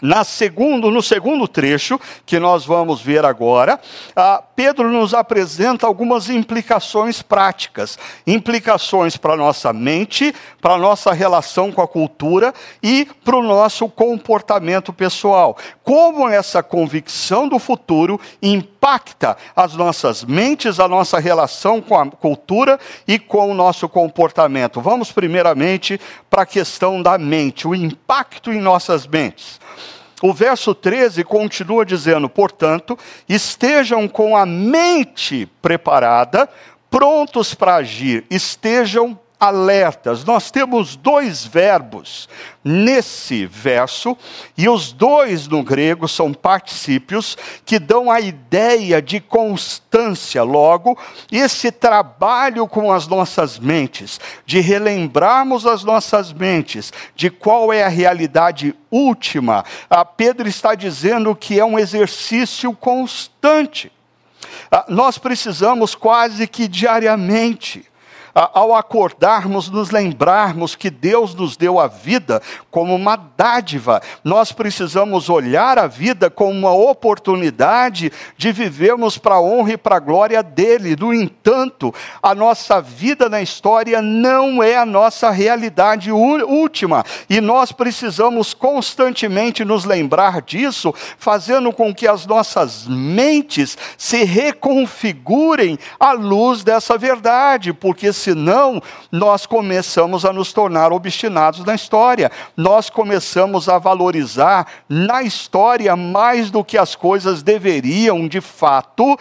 na 0.00 0.24
segundo, 0.24 0.90
no 0.90 1.02
segundo 1.02 1.46
trecho, 1.46 2.00
que 2.24 2.38
nós 2.38 2.64
vamos 2.64 3.00
ver 3.00 3.24
agora, 3.24 3.80
ah, 4.14 4.42
Pedro 4.54 4.90
nos 4.90 5.14
apresenta 5.14 5.86
algumas 5.86 6.28
implicações 6.28 7.22
práticas, 7.22 7.98
implicações 8.26 9.16
para 9.16 9.34
a 9.34 9.36
nossa 9.36 9.72
mente, 9.72 10.34
para 10.60 10.74
a 10.74 10.78
nossa 10.78 11.12
relação 11.12 11.72
com 11.72 11.80
a 11.80 11.88
cultura 11.88 12.52
e 12.82 13.06
para 13.24 13.36
o 13.36 13.42
nosso 13.42 13.88
comportamento 13.88 14.92
pessoal. 14.92 15.56
Como 15.82 16.28
essa 16.28 16.62
convicção 16.62 17.48
do 17.48 17.58
futuro 17.58 18.20
impacta 18.42 19.36
as 19.56 19.74
nossas 19.74 20.24
mentes, 20.24 20.78
a 20.78 20.86
nossa 20.86 21.18
relação 21.18 21.80
com 21.80 21.98
a 21.98 22.06
cultura 22.06 22.78
e 23.06 23.18
com 23.18 23.50
o 23.50 23.54
nosso 23.54 23.88
comportamento. 23.88 24.80
Vamos 24.80 25.10
primeiramente 25.12 26.00
para 26.28 26.42
a 26.42 26.46
questão 26.46 27.02
da 27.02 27.18
mente, 27.18 27.66
o 27.66 27.74
impacto 27.74 28.52
em 28.52 28.60
nossas 28.60 29.06
mentes. 29.06 29.60
O 30.22 30.32
verso 30.34 30.74
13 30.74 31.24
continua 31.24 31.84
dizendo: 31.84 32.28
portanto, 32.28 32.98
estejam 33.28 34.06
com 34.06 34.36
a 34.36 34.44
mente 34.44 35.46
preparada, 35.62 36.48
prontos 36.90 37.54
para 37.54 37.76
agir, 37.76 38.24
estejam 38.30 39.18
alertas. 39.40 40.22
Nós 40.22 40.50
temos 40.50 40.94
dois 40.94 41.46
verbos 41.46 42.28
nesse 42.62 43.46
verso, 43.46 44.14
e 44.56 44.68
os 44.68 44.92
dois 44.92 45.48
no 45.48 45.62
grego 45.62 46.06
são 46.06 46.34
particípios 46.34 47.38
que 47.64 47.78
dão 47.78 48.10
a 48.10 48.20
ideia 48.20 49.00
de 49.00 49.18
constância. 49.18 50.42
Logo, 50.42 50.98
esse 51.32 51.72
trabalho 51.72 52.68
com 52.68 52.92
as 52.92 53.06
nossas 53.08 53.58
mentes, 53.58 54.20
de 54.44 54.60
relembrarmos 54.60 55.66
as 55.66 55.82
nossas 55.82 56.34
mentes 56.34 56.92
de 57.16 57.30
qual 57.30 57.72
é 57.72 57.82
a 57.82 57.88
realidade 57.88 58.74
última, 58.90 59.64
a 59.88 60.04
Pedro 60.04 60.46
está 60.46 60.74
dizendo 60.74 61.34
que 61.34 61.58
é 61.58 61.64
um 61.64 61.78
exercício 61.78 62.74
constante. 62.74 63.90
Ah, 64.70 64.84
nós 64.88 65.16
precisamos 65.16 65.94
quase 65.94 66.46
que 66.46 66.68
diariamente 66.68 67.89
ao 68.34 68.74
acordarmos, 68.74 69.68
nos 69.68 69.90
lembrarmos 69.90 70.74
que 70.74 70.90
Deus 70.90 71.34
nos 71.34 71.56
deu 71.56 71.78
a 71.78 71.86
vida 71.86 72.40
como 72.70 72.94
uma 72.94 73.16
dádiva. 73.16 74.00
Nós 74.22 74.52
precisamos 74.52 75.28
olhar 75.28 75.78
a 75.78 75.86
vida 75.86 76.30
como 76.30 76.50
uma 76.50 76.72
oportunidade 76.72 78.12
de 78.36 78.52
vivermos 78.52 79.18
para 79.18 79.36
a 79.36 79.40
honra 79.40 79.72
e 79.72 79.76
para 79.76 79.96
a 79.96 80.00
glória 80.00 80.42
dele. 80.42 80.96
No 80.96 81.12
entanto, 81.12 81.94
a 82.22 82.34
nossa 82.34 82.80
vida 82.80 83.28
na 83.28 83.42
história 83.42 84.00
não 84.02 84.62
é 84.62 84.76
a 84.76 84.86
nossa 84.86 85.30
realidade 85.30 86.10
última 86.12 87.04
e 87.28 87.40
nós 87.40 87.72
precisamos 87.72 88.54
constantemente 88.54 89.64
nos 89.64 89.84
lembrar 89.84 90.42
disso, 90.42 90.94
fazendo 91.18 91.72
com 91.72 91.94
que 91.94 92.06
as 92.06 92.26
nossas 92.26 92.86
mentes 92.86 93.76
se 93.96 94.24
reconfigurem 94.24 95.78
à 95.98 96.12
luz 96.12 96.62
dessa 96.62 96.96
verdade, 96.96 97.72
porque 97.72 98.12
senão 98.20 98.82
nós 99.10 99.46
começamos 99.46 100.24
a 100.24 100.32
nos 100.32 100.52
tornar 100.52 100.92
obstinados 100.92 101.64
na 101.64 101.74
história, 101.74 102.30
nós 102.56 102.88
começamos 102.90 103.68
a 103.68 103.78
valorizar 103.78 104.66
na 104.88 105.22
história 105.22 105.96
mais 105.96 106.50
do 106.50 106.64
que 106.64 106.78
as 106.78 106.94
coisas 106.94 107.42
deveriam 107.42 108.28
de 108.28 108.40
fato 108.40 109.18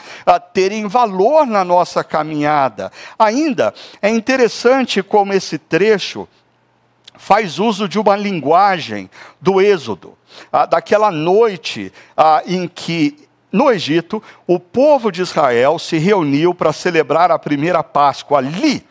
terem 0.53 0.87
valor 0.87 1.47
na 1.47 1.63
nossa 1.63 2.03
caminhada. 2.03 2.91
Ainda 3.17 3.73
é 4.01 4.09
interessante 4.09 5.01
como 5.01 5.33
esse 5.33 5.57
trecho 5.57 6.27
faz 7.19 7.59
uso 7.59 7.87
de 7.87 7.99
uma 7.99 8.15
linguagem 8.15 9.09
do 9.41 9.61
Êxodo, 9.61 10.17
ah, 10.51 10.65
daquela 10.65 11.11
noite 11.11 11.91
ah, 12.15 12.41
em 12.45 12.65
que 12.67 13.28
no 13.51 13.71
Egito, 13.71 14.21
o 14.45 14.59
povo 14.59 15.11
de 15.11 15.21
Israel 15.21 15.79
se 15.79 15.97
reuniu 15.97 16.53
para 16.53 16.71
celebrar 16.71 17.31
a 17.31 17.39
primeira 17.39 17.83
Páscoa. 17.83 18.37
Ali, 18.37 18.85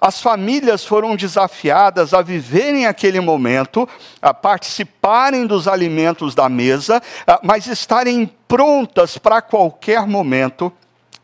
as 0.00 0.20
famílias 0.20 0.84
foram 0.84 1.16
desafiadas 1.16 2.14
a 2.14 2.22
viverem 2.22 2.86
aquele 2.86 3.20
momento, 3.20 3.88
a 4.20 4.34
participarem 4.34 5.46
dos 5.46 5.68
alimentos 5.68 6.34
da 6.34 6.48
mesa, 6.48 7.02
mas 7.42 7.66
estarem 7.66 8.32
prontas 8.46 9.18
para 9.18 9.42
qualquer 9.42 10.06
momento 10.06 10.72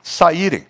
saírem. 0.02 0.66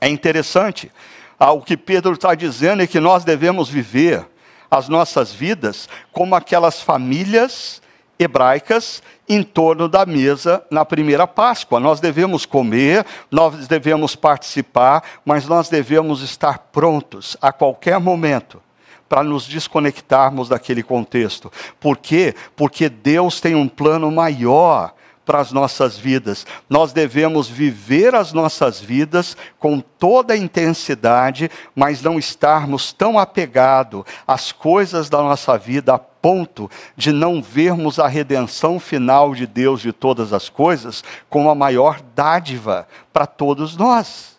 É 0.00 0.08
interessante, 0.08 0.90
ah, 1.38 1.52
o 1.52 1.62
que 1.62 1.76
Pedro 1.76 2.12
está 2.12 2.34
dizendo 2.34 2.82
é 2.82 2.86
que 2.86 3.00
nós 3.00 3.24
devemos 3.24 3.68
viver 3.68 4.26
as 4.70 4.88
nossas 4.88 5.32
vidas 5.32 5.88
como 6.12 6.34
aquelas 6.34 6.80
famílias 6.80 7.80
hebraicas 8.18 9.02
em 9.28 9.42
torno 9.42 9.88
da 9.88 10.06
mesa 10.06 10.64
na 10.70 10.84
primeira 10.84 11.26
Páscoa. 11.26 11.80
Nós 11.80 12.00
devemos 12.00 12.46
comer, 12.46 13.04
nós 13.30 13.66
devemos 13.66 14.16
participar, 14.16 15.02
mas 15.24 15.46
nós 15.46 15.68
devemos 15.68 16.22
estar 16.22 16.58
prontos 16.72 17.36
a 17.40 17.52
qualquer 17.52 18.00
momento 18.00 18.62
para 19.08 19.22
nos 19.22 19.46
desconectarmos 19.46 20.48
daquele 20.48 20.82
contexto. 20.82 21.52
Por 21.78 21.96
quê? 21.96 22.34
Porque 22.56 22.88
Deus 22.88 23.40
tem 23.40 23.54
um 23.54 23.68
plano 23.68 24.10
maior 24.10 24.95
para 25.26 25.40
as 25.40 25.50
nossas 25.50 25.98
vidas. 25.98 26.46
Nós 26.70 26.92
devemos 26.92 27.48
viver 27.48 28.14
as 28.14 28.32
nossas 28.32 28.80
vidas 28.80 29.36
com 29.58 29.80
toda 29.80 30.32
a 30.32 30.36
intensidade, 30.36 31.50
mas 31.74 32.00
não 32.00 32.16
estarmos 32.16 32.92
tão 32.92 33.18
apegados 33.18 34.04
às 34.26 34.52
coisas 34.52 35.10
da 35.10 35.18
nossa 35.18 35.58
vida 35.58 35.94
a 35.94 35.98
ponto 35.98 36.70
de 36.96 37.12
não 37.12 37.42
vermos 37.42 37.98
a 37.98 38.06
redenção 38.06 38.78
final 38.78 39.34
de 39.34 39.46
Deus 39.46 39.80
de 39.80 39.92
todas 39.92 40.32
as 40.32 40.48
coisas 40.48 41.02
como 41.28 41.50
a 41.50 41.54
maior 41.54 42.00
dádiva 42.14 42.86
para 43.12 43.26
todos 43.26 43.76
nós. 43.76 44.36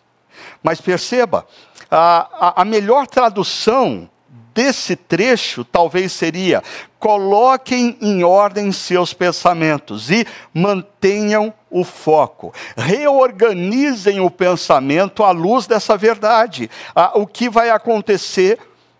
Mas 0.62 0.80
perceba, 0.80 1.46
a, 1.90 2.28
a, 2.48 2.62
a 2.62 2.64
melhor 2.64 3.06
tradução 3.06 4.08
desse 4.54 4.96
trecho 4.96 5.64
talvez 5.64 6.12
seria: 6.12 6.62
coloquem 6.98 7.96
em 8.00 8.24
ordem 8.24 8.72
seus 8.72 9.12
pensamentos 9.12 10.10
e 10.10 10.26
mantenham 10.52 11.52
o 11.70 11.84
foco. 11.84 12.52
Reorganizem 12.76 14.20
o 14.20 14.30
pensamento 14.30 15.22
à 15.22 15.30
luz 15.30 15.66
dessa 15.66 15.96
verdade. 15.96 16.70
Ah, 16.94 17.12
o 17.14 17.26
que 17.26 17.48
vai 17.48 17.70
acontecer 17.70 18.58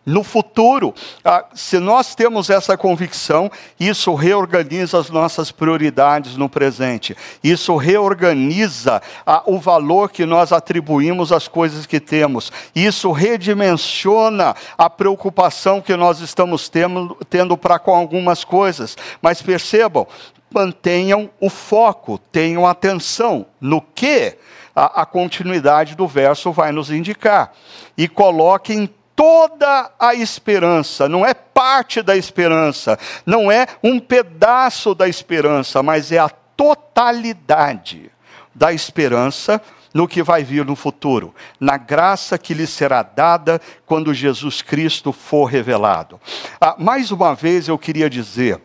no 0.09 0.25
futuro. 0.25 0.95
Ah, 1.23 1.45
se 1.53 1.79
nós 1.79 2.15
temos 2.15 2.49
essa 2.49 2.79
convicção, 2.79 3.51
isso 3.79 4.15
reorganiza 4.15 4.99
as 4.99 5.11
nossas 5.11 5.53
prioridades 5.53 6.35
no 6.35 6.49
presente. 6.49 7.15
Isso 7.45 7.77
reorganiza 7.77 9.03
ah, 9.27 9.43
o 9.45 9.59
valor 9.59 10.11
que 10.11 10.25
nós 10.25 10.51
atribuímos 10.51 11.31
às 11.31 11.47
coisas 11.47 11.85
que 11.85 12.01
temos. 12.01 12.51
Isso 12.75 13.13
redimensiona 13.13 14.57
a 14.79 14.89
preocupação 14.89 15.83
que 15.83 15.95
nós 15.95 16.21
estamos 16.21 16.71
tendo, 16.71 17.57
para 17.59 17.79
com 17.79 17.95
algumas 17.95 18.45
coisas. 18.45 18.97
Mas 19.21 19.43
percebam, 19.43 20.07
mantenham 20.51 21.29
o 21.39 21.51
foco, 21.51 22.17
tenham 22.33 22.67
atenção 22.67 23.45
no 23.61 23.83
que 23.83 24.39
a, 24.75 25.03
a 25.03 25.07
continuidade 25.07 25.95
do 25.95 26.07
verso 26.07 26.51
vai 26.51 26.73
nos 26.73 26.91
indicar. 26.91 27.53
E 27.97 28.09
coloquem 28.09 28.89
toda 29.19 29.91
a 29.99 30.15
esperança, 30.15 31.09
não 31.09 31.27
é 31.27 31.35
parte 31.35 32.03
da 32.03 32.17
esperança, 32.17 32.97
não 33.27 33.51
é 33.51 33.67
um 33.83 33.99
pedaço 33.99 34.95
da 34.95 35.09
esperança, 35.09 35.83
mas 35.83 36.13
é 36.13 36.19
a 36.19 36.29
totalidade 36.29 38.13
da 38.55 38.73
esperança 38.73 39.61
no 39.93 40.07
que 40.07 40.23
vai 40.23 40.45
vir 40.45 40.65
no 40.65 40.77
futuro, 40.77 41.35
na 41.59 41.77
graça 41.77 42.39
que 42.39 42.55
lhe 42.55 42.65
será 42.65 43.03
dada 43.03 43.61
quando 43.85 44.15
Jesus 44.15 44.63
Cristo 44.63 45.13
for 45.13 45.47
revelado. 45.47 46.21
Ah, 46.61 46.77
mais 46.79 47.11
uma 47.11 47.35
vez 47.35 47.67
eu 47.67 47.77
queria 47.77 48.09
dizer 48.09 48.61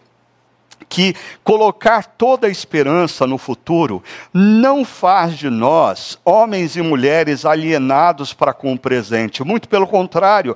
que 0.88 1.16
colocar 1.44 2.06
toda 2.06 2.48
a 2.48 2.50
esperança 2.50 3.26
no 3.26 3.38
futuro 3.38 4.04
não 4.34 4.84
faz 4.84 5.38
de 5.38 5.50
nós 5.50 6.18
homens 6.24 6.76
e 6.76 6.82
mulheres 6.82 7.46
alienados 7.46 8.34
para 8.34 8.54
com 8.54 8.74
o 8.74 8.80
presente. 8.80 9.44
Muito 9.44 9.68
pelo 9.68 9.88
contrário, 9.88 10.56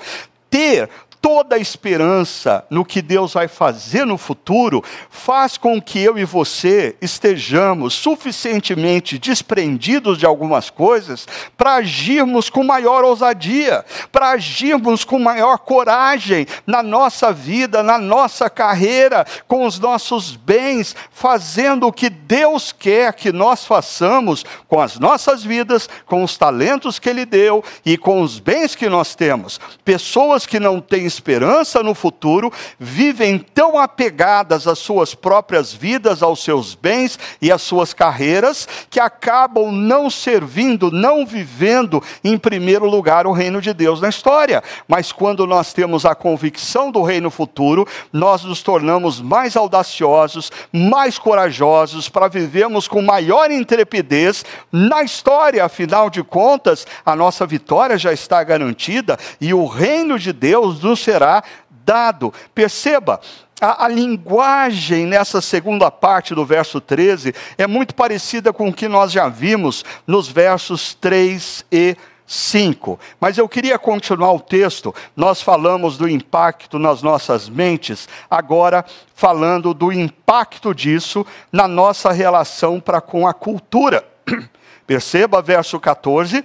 ter 0.49 0.89
toda 1.21 1.55
a 1.55 1.59
esperança 1.59 2.65
no 2.69 2.85
que 2.85 3.01
Deus 3.01 3.33
vai 3.33 3.47
fazer 3.47 4.05
no 4.05 4.17
futuro 4.17 4.83
faz 5.09 5.57
com 5.57 5.81
que 5.81 5.99
eu 5.99 6.17
e 6.17 6.23
você 6.23 6.95
estejamos 7.01 7.93
suficientemente 7.93 9.17
desprendidos 9.17 10.17
de 10.17 10.25
algumas 10.25 10.69
coisas 10.69 11.27
para 11.57 11.75
agirmos 11.75 12.49
com 12.49 12.63
maior 12.63 13.03
ousadia, 13.03 13.83
para 14.11 14.29
agirmos 14.31 15.03
com 15.03 15.19
maior 15.19 15.57
coragem 15.59 16.45
na 16.65 16.83
nossa 16.83 17.31
vida, 17.31 17.81
na 17.81 17.97
nossa 17.97 18.49
carreira, 18.49 19.25
com 19.47 19.65
os 19.65 19.79
nossos 19.79 20.35
bens, 20.35 20.95
fazendo 21.11 21.87
o 21.87 21.93
que 21.93 22.09
Deus 22.09 22.71
quer 22.71 23.13
que 23.13 23.31
nós 23.31 23.65
façamos 23.65 24.45
com 24.67 24.79
as 24.79 24.99
nossas 24.99 25.43
vidas, 25.43 25.89
com 26.05 26.23
os 26.23 26.37
talentos 26.37 26.99
que 26.99 27.09
Ele 27.09 27.25
deu 27.25 27.63
e 27.85 27.97
com 27.97 28.21
os 28.21 28.39
bens 28.39 28.75
que 28.75 28.87
nós 28.87 29.15
temos. 29.15 29.59
Pessoas 29.83 30.45
que 30.45 30.59
não 30.59 30.79
têm 30.79 31.06
esperança 31.07 31.81
no 31.81 31.95
futuro, 31.95 32.51
vivem 32.79 33.39
tão 33.39 33.77
apegadas 33.77 34.67
às 34.67 34.79
suas 34.79 35.15
próprias 35.15 35.73
vidas, 35.73 36.21
aos 36.21 36.43
seus 36.43 36.75
bens 36.75 37.17
e 37.41 37.51
às 37.51 37.61
suas 37.61 37.93
carreiras, 37.93 38.67
que 38.89 38.99
acabam 38.99 39.71
não 39.71 40.09
servindo, 40.09 40.91
não 40.91 41.25
vivendo 41.25 42.03
em 42.23 42.37
primeiro 42.37 42.85
lugar 42.85 43.25
o 43.25 43.31
reino 43.31 43.61
de 43.61 43.73
Deus 43.73 44.01
na 44.01 44.09
história. 44.09 44.63
Mas 44.87 45.11
quando 45.11 45.47
nós 45.47 45.73
temos 45.73 46.05
a 46.05 46.13
convicção 46.13 46.91
do 46.91 47.01
reino 47.01 47.31
futuro, 47.31 47.87
nós 48.11 48.43
nos 48.43 48.61
tornamos 48.61 49.21
mais 49.21 49.55
audaciosos, 49.55 50.51
mais 50.71 51.17
corajosos 51.17 52.09
para 52.09 52.27
vivermos 52.27 52.87
com 52.87 53.01
maior 53.01 53.49
intrepidez 53.51 54.43
na 54.71 55.03
história. 55.03 55.63
Afinal 55.63 56.09
de 56.09 56.23
contas, 56.23 56.85
a 57.05 57.15
nossa 57.15 57.45
vitória 57.45 57.97
já 57.97 58.11
está 58.11 58.43
garantida 58.43 59.17
e 59.39 59.53
o 59.53 59.65
reino 59.65 60.19
de 60.19 60.33
Deus 60.33 60.81
nos 60.81 60.96
será 60.99 61.43
dado. 61.69 62.33
Perceba, 62.53 63.21
a, 63.59 63.85
a, 63.85 63.87
linguagem 63.87 65.05
nessa 65.05 65.41
segunda 65.41 65.89
parte 65.89 66.35
do 66.35 66.45
verso 66.45 66.79
13 66.79 67.33
é 67.57 67.65
muito 67.65 67.95
parecida 67.95 68.53
com 68.53 68.69
o 68.69 68.73
que 68.73 68.87
nós 68.87 69.11
já 69.11 69.29
vimos 69.29 69.83
nos 70.05 70.27
versos 70.27 70.93
3 70.93 71.65
e 71.71 71.95
5. 72.27 72.99
Mas 73.19 73.37
eu 73.37 73.47
queria 73.47 73.79
continuar 73.79 74.33
o 74.33 74.39
texto. 74.39 74.93
Nós 75.15 75.41
falamos 75.41 75.97
do 75.97 76.07
impacto 76.07 76.77
nas 76.77 77.01
nossas 77.01 77.47
mentes, 77.47 78.07
agora 78.29 78.85
falando 79.15 79.73
do 79.73 79.91
impacto 79.91 80.75
disso 80.75 81.25
na 81.51 81.67
nossa 81.67 82.11
relação 82.11 82.79
para 82.79 82.99
com 82.99 83.25
a 83.25 83.33
cultura. 83.33 84.05
Perceba 84.85 85.41
verso 85.41 85.79
14 85.79 86.43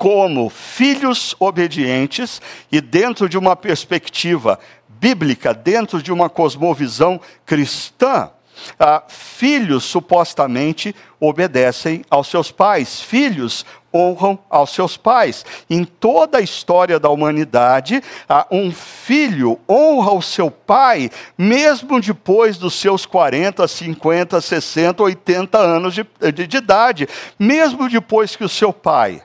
como 0.00 0.48
filhos 0.48 1.36
obedientes 1.38 2.40
e 2.72 2.80
dentro 2.80 3.28
de 3.28 3.36
uma 3.36 3.54
perspectiva 3.54 4.58
bíblica, 4.88 5.52
dentro 5.52 6.02
de 6.02 6.10
uma 6.10 6.30
cosmovisão 6.30 7.20
cristã, 7.44 8.30
Ah, 8.78 9.02
filhos 9.08 9.84
supostamente 9.84 10.94
obedecem 11.18 12.04
aos 12.10 12.28
seus 12.28 12.50
pais, 12.50 13.00
filhos 13.00 13.64
honram 13.92 14.38
aos 14.50 14.70
seus 14.70 14.98
pais. 14.98 15.46
Em 15.68 15.82
toda 15.82 16.36
a 16.36 16.42
história 16.42 17.00
da 17.00 17.08
humanidade, 17.08 18.02
ah, 18.28 18.46
um 18.50 18.70
filho 18.70 19.58
honra 19.66 20.12
o 20.12 20.20
seu 20.20 20.50
pai, 20.50 21.10
mesmo 21.38 22.00
depois 22.02 22.58
dos 22.58 22.74
seus 22.74 23.06
40, 23.06 23.66
50, 23.66 24.40
60, 24.42 25.02
80 25.02 25.58
anos 25.58 25.94
de, 25.94 26.06
de, 26.34 26.46
de 26.46 26.56
idade, 26.58 27.08
mesmo 27.38 27.88
depois 27.88 28.36
que 28.36 28.44
o 28.44 28.48
seu 28.48 28.74
pai 28.74 29.22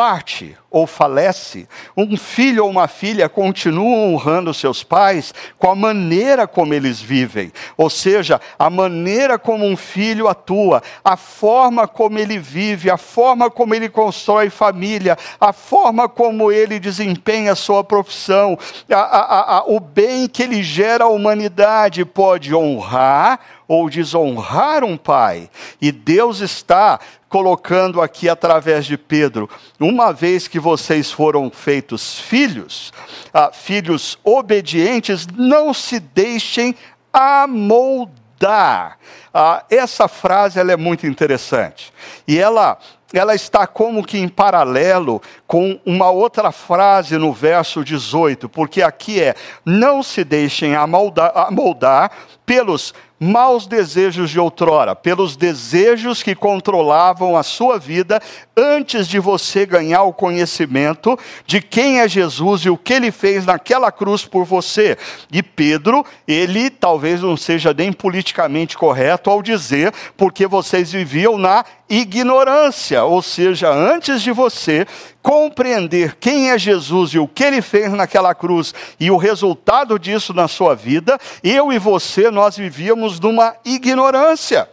parte 0.00 0.56
ou 0.70 0.86
falece, 0.86 1.68
um 1.96 2.16
filho 2.16 2.64
ou 2.64 2.70
uma 2.70 2.86
filha 2.86 3.28
continuam 3.28 4.14
honrando 4.14 4.54
seus 4.54 4.84
pais 4.84 5.34
com 5.58 5.68
a 5.68 5.74
maneira 5.74 6.46
como 6.46 6.72
eles 6.72 7.00
vivem, 7.00 7.52
ou 7.76 7.90
seja, 7.90 8.40
a 8.56 8.70
maneira 8.70 9.38
como 9.38 9.66
um 9.66 9.76
filho 9.76 10.28
atua, 10.28 10.80
a 11.04 11.16
forma 11.16 11.88
como 11.88 12.18
ele 12.18 12.38
vive, 12.38 12.88
a 12.88 12.96
forma 12.96 13.50
como 13.50 13.74
ele 13.74 13.88
constrói 13.88 14.48
família, 14.48 15.18
a 15.40 15.52
forma 15.52 16.08
como 16.08 16.52
ele 16.52 16.78
desempenha 16.78 17.56
sua 17.56 17.82
profissão, 17.82 18.56
a, 18.88 18.96
a, 18.96 19.56
a, 19.56 19.64
o 19.66 19.80
bem 19.80 20.28
que 20.28 20.42
ele 20.42 20.62
gera 20.62 21.04
à 21.04 21.08
humanidade 21.08 22.04
pode 22.04 22.54
honrar 22.54 23.40
ou 23.66 23.88
desonrar 23.88 24.82
um 24.82 24.96
pai. 24.96 25.48
E 25.80 25.92
Deus 25.92 26.40
está 26.40 26.98
colocando 27.28 28.02
aqui 28.02 28.28
através 28.28 28.84
de 28.84 28.98
Pedro, 28.98 29.48
uma 29.78 30.12
vez 30.12 30.48
que 30.48 30.58
vocês 30.60 31.10
foram 31.10 31.50
feitos 31.50 32.20
filhos, 32.20 32.92
ah, 33.32 33.50
filhos 33.52 34.18
obedientes, 34.22 35.26
não 35.26 35.74
se 35.74 35.98
deixem 35.98 36.74
amoldar. 37.12 38.98
Ah, 39.34 39.64
essa 39.70 40.06
frase 40.06 40.60
ela 40.60 40.72
é 40.72 40.76
muito 40.76 41.06
interessante. 41.06 41.92
E 42.28 42.38
ela 42.38 42.78
ela 43.12 43.34
está 43.34 43.66
como 43.66 44.04
que 44.04 44.18
em 44.18 44.28
paralelo 44.28 45.20
com 45.46 45.80
uma 45.84 46.10
outra 46.10 46.52
frase 46.52 47.18
no 47.18 47.32
verso 47.32 47.84
18, 47.84 48.48
porque 48.48 48.82
aqui 48.82 49.20
é: 49.20 49.34
não 49.64 50.02
se 50.02 50.22
deixem 50.22 50.76
amoldar, 50.76 51.32
amoldar 51.34 52.10
pelos 52.46 52.94
maus 53.22 53.66
desejos 53.66 54.30
de 54.30 54.40
outrora, 54.40 54.96
pelos 54.96 55.36
desejos 55.36 56.22
que 56.22 56.34
controlavam 56.34 57.36
a 57.36 57.42
sua 57.42 57.78
vida 57.78 58.18
antes 58.56 59.06
de 59.06 59.18
você 59.18 59.66
ganhar 59.66 60.04
o 60.04 60.12
conhecimento 60.12 61.18
de 61.44 61.60
quem 61.60 62.00
é 62.00 62.08
Jesus 62.08 62.62
e 62.62 62.70
o 62.70 62.78
que 62.78 62.94
ele 62.94 63.12
fez 63.12 63.44
naquela 63.44 63.92
cruz 63.92 64.24
por 64.24 64.46
você. 64.46 64.96
E 65.30 65.42
Pedro, 65.42 66.04
ele 66.26 66.70
talvez 66.70 67.20
não 67.20 67.36
seja 67.36 67.74
nem 67.74 67.92
politicamente 67.92 68.78
correto 68.78 69.28
ao 69.28 69.42
dizer, 69.42 69.92
porque 70.16 70.46
vocês 70.46 70.90
viviam 70.90 71.36
na 71.36 71.62
ignorância, 71.90 73.02
ou 73.04 73.20
seja, 73.20 73.68
antes 73.68 74.22
de 74.22 74.30
você 74.30 74.86
compreender 75.20 76.16
quem 76.20 76.50
é 76.50 76.58
Jesus 76.58 77.10
e 77.10 77.18
o 77.18 77.26
que 77.26 77.42
ele 77.42 77.60
fez 77.60 77.92
naquela 77.92 78.34
cruz 78.34 78.72
e 78.98 79.10
o 79.10 79.16
resultado 79.16 79.98
disso 79.98 80.32
na 80.32 80.46
sua 80.46 80.74
vida, 80.74 81.18
eu 81.42 81.72
e 81.72 81.78
você, 81.78 82.30
nós 82.30 82.56
vivíamos 82.56 83.18
numa 83.18 83.56
ignorância. 83.64 84.68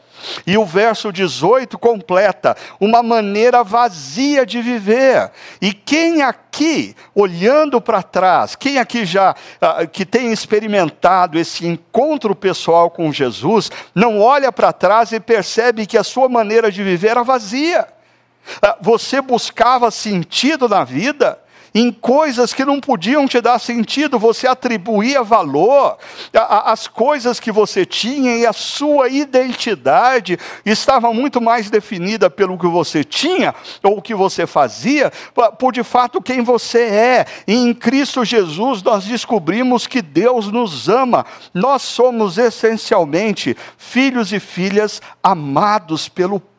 E 0.45 0.57
o 0.57 0.65
verso 0.65 1.11
18 1.11 1.77
completa 1.77 2.55
uma 2.79 3.03
maneira 3.03 3.63
vazia 3.63 4.45
de 4.45 4.61
viver. 4.61 5.31
E 5.61 5.73
quem 5.73 6.21
aqui, 6.21 6.95
olhando 7.13 7.79
para 7.79 8.01
trás, 8.01 8.55
quem 8.55 8.77
aqui 8.77 9.05
já 9.05 9.31
uh, 9.31 9.87
que 9.87 10.05
tem 10.05 10.31
experimentado 10.31 11.37
esse 11.37 11.65
encontro 11.65 12.35
pessoal 12.35 12.89
com 12.89 13.11
Jesus, 13.11 13.71
não 13.93 14.19
olha 14.19 14.51
para 14.51 14.73
trás 14.73 15.11
e 15.11 15.19
percebe 15.19 15.85
que 15.85 15.97
a 15.97 16.03
sua 16.03 16.27
maneira 16.27 16.71
de 16.71 16.83
viver 16.83 17.09
era 17.09 17.23
vazia. 17.23 17.87
Uh, 18.63 18.75
você 18.81 19.21
buscava 19.21 19.91
sentido 19.91 20.67
na 20.67 20.83
vida, 20.83 21.39
em 21.73 21.91
coisas 21.91 22.53
que 22.53 22.65
não 22.65 22.79
podiam 22.79 23.27
te 23.27 23.39
dar 23.41 23.59
sentido, 23.59 24.17
você 24.17 24.47
atribuía 24.47 25.23
valor 25.23 25.97
às 26.33 26.87
coisas 26.87 27.39
que 27.39 27.51
você 27.51 27.85
tinha 27.85 28.35
e 28.37 28.45
a 28.45 28.53
sua 28.53 29.09
identidade 29.09 30.37
estava 30.65 31.13
muito 31.13 31.41
mais 31.41 31.69
definida 31.69 32.29
pelo 32.29 32.57
que 32.57 32.67
você 32.67 33.03
tinha 33.03 33.53
ou 33.83 33.97
o 33.97 34.01
que 34.01 34.15
você 34.15 34.47
fazia, 34.47 35.11
por 35.59 35.71
de 35.71 35.83
fato 35.83 36.21
quem 36.21 36.41
você 36.41 36.81
é. 36.81 37.25
E 37.47 37.53
em 37.53 37.73
Cristo 37.73 38.25
Jesus 38.25 38.81
nós 38.81 39.05
descobrimos 39.05 39.87
que 39.87 40.01
Deus 40.01 40.51
nos 40.51 40.89
ama. 40.89 41.25
Nós 41.53 41.81
somos 41.81 42.37
essencialmente 42.37 43.55
filhos 43.77 44.31
e 44.33 44.39
filhas 44.39 45.01
amados 45.21 46.09
pelo 46.09 46.39
Pai. 46.39 46.56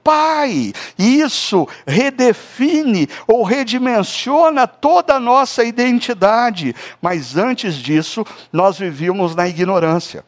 Isso 0.99 1.69
redefine 1.87 3.09
ou 3.27 3.43
redimensiona 3.43 4.67
toda 4.67 5.15
a 5.15 5.21
nossa 5.21 5.65
identidade. 5.65 6.75
Mas 7.01 7.37
antes 7.37 7.75
disso, 7.75 8.25
nós 8.53 8.79
vivíamos 8.79 9.35
na 9.35 9.49
ignorância. 9.49 10.25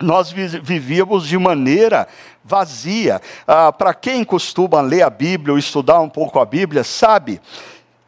Nós 0.00 0.30
vivíamos 0.30 1.26
de 1.26 1.36
maneira 1.36 2.08
vazia. 2.42 3.20
Ah, 3.46 3.70
Para 3.70 3.92
quem 3.92 4.24
costuma 4.24 4.80
ler 4.80 5.02
a 5.02 5.10
Bíblia 5.10 5.52
ou 5.52 5.58
estudar 5.58 6.00
um 6.00 6.08
pouco 6.08 6.40
a 6.40 6.44
Bíblia, 6.44 6.82
sabe 6.82 7.40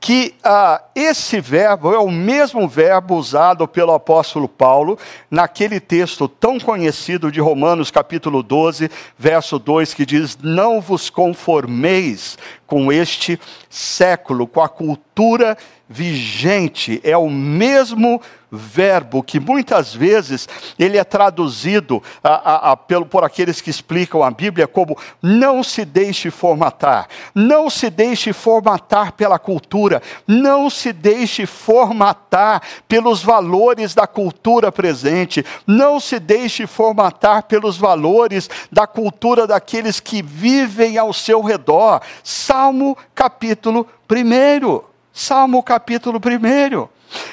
que 0.02 0.34
ah, 0.42 0.82
esse 0.96 1.40
verbo 1.40 1.94
é 1.94 1.98
o 1.98 2.10
mesmo 2.10 2.66
verbo 2.66 3.14
usado 3.14 3.68
pelo 3.68 3.92
apóstolo 3.92 4.48
Paulo 4.48 4.98
naquele 5.30 5.78
texto 5.78 6.26
tão 6.26 6.58
conhecido 6.58 7.30
de 7.30 7.40
Romanos, 7.40 7.88
capítulo 7.88 8.42
12, 8.42 8.90
verso 9.16 9.60
2, 9.60 9.94
que 9.94 10.04
diz: 10.04 10.36
Não 10.42 10.80
vos 10.80 11.08
conformeis 11.08 12.36
com 12.66 12.92
este 12.92 13.38
século, 13.70 14.48
com 14.48 14.60
a 14.60 14.68
cultura 14.68 15.56
vigente. 15.92 17.00
É 17.04 17.16
o 17.16 17.28
mesmo 17.28 18.20
verbo 18.54 19.22
que 19.22 19.40
muitas 19.40 19.94
vezes 19.94 20.46
ele 20.78 20.98
é 20.98 21.04
traduzido 21.04 22.02
a, 22.22 22.28
a, 22.28 22.72
a, 22.72 22.76
pelo, 22.76 23.06
por 23.06 23.24
aqueles 23.24 23.62
que 23.62 23.70
explicam 23.70 24.22
a 24.22 24.30
Bíblia 24.30 24.66
como 24.66 24.96
não 25.22 25.62
se 25.62 25.86
deixe 25.86 26.30
formatar, 26.30 27.08
não 27.34 27.70
se 27.70 27.88
deixe 27.88 28.32
formatar 28.34 29.12
pela 29.12 29.38
cultura, 29.38 30.02
não 30.26 30.68
se 30.68 30.92
deixe 30.92 31.46
formatar 31.46 32.62
pelos 32.86 33.22
valores 33.22 33.94
da 33.94 34.06
cultura 34.06 34.70
presente, 34.70 35.44
não 35.66 35.98
se 35.98 36.20
deixe 36.20 36.66
formatar 36.66 37.44
pelos 37.44 37.78
valores 37.78 38.50
da 38.70 38.86
cultura 38.86 39.46
daqueles 39.46 39.98
que 39.98 40.22
vivem 40.22 40.98
ao 40.98 41.14
seu 41.14 41.40
redor. 41.40 42.02
Salmo 42.22 42.96
capítulo 43.14 43.86
1. 44.10 44.91
Salmo 45.12 45.62
capítulo 45.62 46.18
1. 46.18 46.88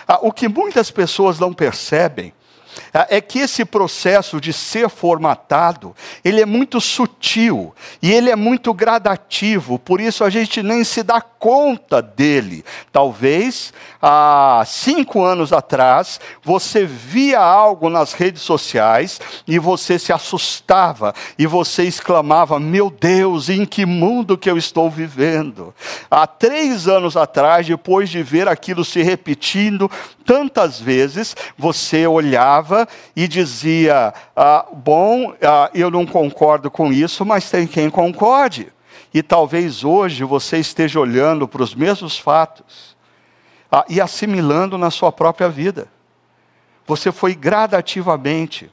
Ah, 0.08 0.20
o 0.22 0.32
que 0.32 0.48
muitas 0.48 0.92
pessoas 0.92 1.40
não 1.40 1.54
percebem 1.54 2.34
é 3.10 3.22
que 3.22 3.40
esse 3.40 3.66
processo 3.66 4.40
de 4.40 4.52
ser 4.54 4.90
formatado, 4.90 5.96
ele 6.24 6.42
é 6.42 6.46
muito 6.46 6.80
sutil 6.82 7.74
e 8.02 8.12
ele 8.12 8.30
é 8.30 8.36
muito 8.36 8.74
gradativo, 8.74 9.80
por 9.80 10.02
isso 10.02 10.24
a 10.24 10.30
gente 10.30 10.62
nem 10.62 10.84
se 10.84 11.04
dá 11.04 11.22
conta 11.22 12.02
dele. 12.02 12.66
Talvez 12.92 13.74
há 14.02 14.64
cinco 14.66 15.24
anos 15.24 15.54
atrás 15.54 16.20
você 16.44 16.86
via 16.86 17.40
algo 17.40 17.90
nas 17.90 18.14
redes 18.14 18.42
sociais 18.42 19.20
e 19.48 19.58
você 19.58 19.98
se 19.98 20.12
assustava 20.12 21.14
e 21.38 21.48
você 21.48 21.84
exclamava: 21.84 22.60
Meu 22.60 22.90
Deus, 22.90 23.50
em 23.50 23.66
que 23.66 23.86
mundo 23.86 24.38
que 24.38 24.50
eu 24.50 24.58
estou 24.58 24.90
vivendo? 24.90 25.74
Há 26.12 26.28
três 26.28 26.88
anos 26.88 27.16
atrás, 27.16 27.66
depois 27.66 28.10
de 28.10 28.22
ver 28.22 28.48
aquilo 28.48 28.84
se 28.84 29.02
repetindo 29.02 29.90
tantas 30.26 30.80
vezes, 30.80 31.36
você 31.58 32.06
olhava 32.06 32.59
e 33.16 33.28
dizia: 33.28 34.14
ah, 34.36 34.66
Bom, 34.72 35.34
ah, 35.42 35.70
eu 35.74 35.90
não 35.90 36.06
concordo 36.06 36.70
com 36.70 36.92
isso, 36.92 37.26
mas 37.26 37.50
tem 37.50 37.68
quem 37.68 37.90
concorde. 37.90 38.72
E 39.14 39.24
talvez 39.24 39.84
hoje 39.84 40.24
você 40.24 40.58
esteja 40.58 41.00
olhando 41.00 41.48
para 41.48 41.64
os 41.64 41.74
mesmos 41.74 42.18
fatos 42.18 42.96
ah, 43.72 43.86
e 43.90 44.00
assimilando 44.00 44.78
na 44.78 44.92
sua 44.92 45.12
própria 45.12 45.50
vida. 45.50 45.88
Você 46.86 47.12
foi 47.12 47.36
gradativamente, 47.36 48.72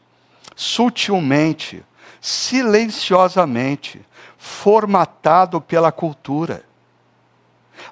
sutilmente, 0.54 1.84
silenciosamente 2.20 4.00
formatado 4.38 5.60
pela 5.60 5.90
cultura. 5.90 6.64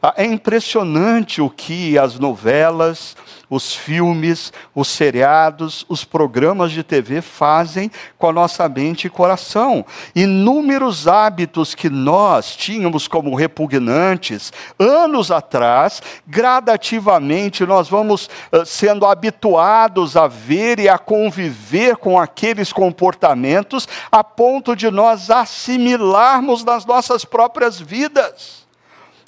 Ah, 0.03 0.15
é 0.17 0.25
impressionante 0.25 1.41
o 1.41 1.49
que 1.49 1.99
as 1.99 2.19
novelas, 2.19 3.17
os 3.49 3.75
filmes, 3.75 4.53
os 4.75 4.89
seriados, 4.89 5.85
os 5.89 6.05
programas 6.05 6.73
de 6.73 6.83
TV 6.83 7.21
fazem 7.21 7.91
com 8.19 8.29
a 8.29 8.33
nossa 8.33 8.69
mente 8.69 9.07
e 9.07 9.11
coração. 9.11 9.85
Inúmeros 10.15 11.07
hábitos 11.07 11.75
que 11.75 11.89
nós 11.89 12.57
tínhamos 12.57 13.07
como 13.07 13.35
repugnantes 13.35 14.53
anos 14.79 15.31
atrás, 15.31 16.03
gradativamente 16.27 17.65
nós 17.65 17.89
vamos 17.89 18.29
uh, 18.53 18.65
sendo 18.67 19.07
habituados 19.07 20.17
a 20.17 20.27
ver 20.27 20.79
e 20.79 20.89
a 20.89 20.99
conviver 20.99 21.97
com 21.97 22.19
aqueles 22.19 22.73
comportamentos 22.73 23.89
a 24.11 24.25
ponto 24.25 24.75
de 24.75 24.91
nós 24.91 25.31
assimilarmos 25.31 26.65
nas 26.65 26.85
nossas 26.85 27.25
próprias 27.25 27.81
vidas. 27.81 28.64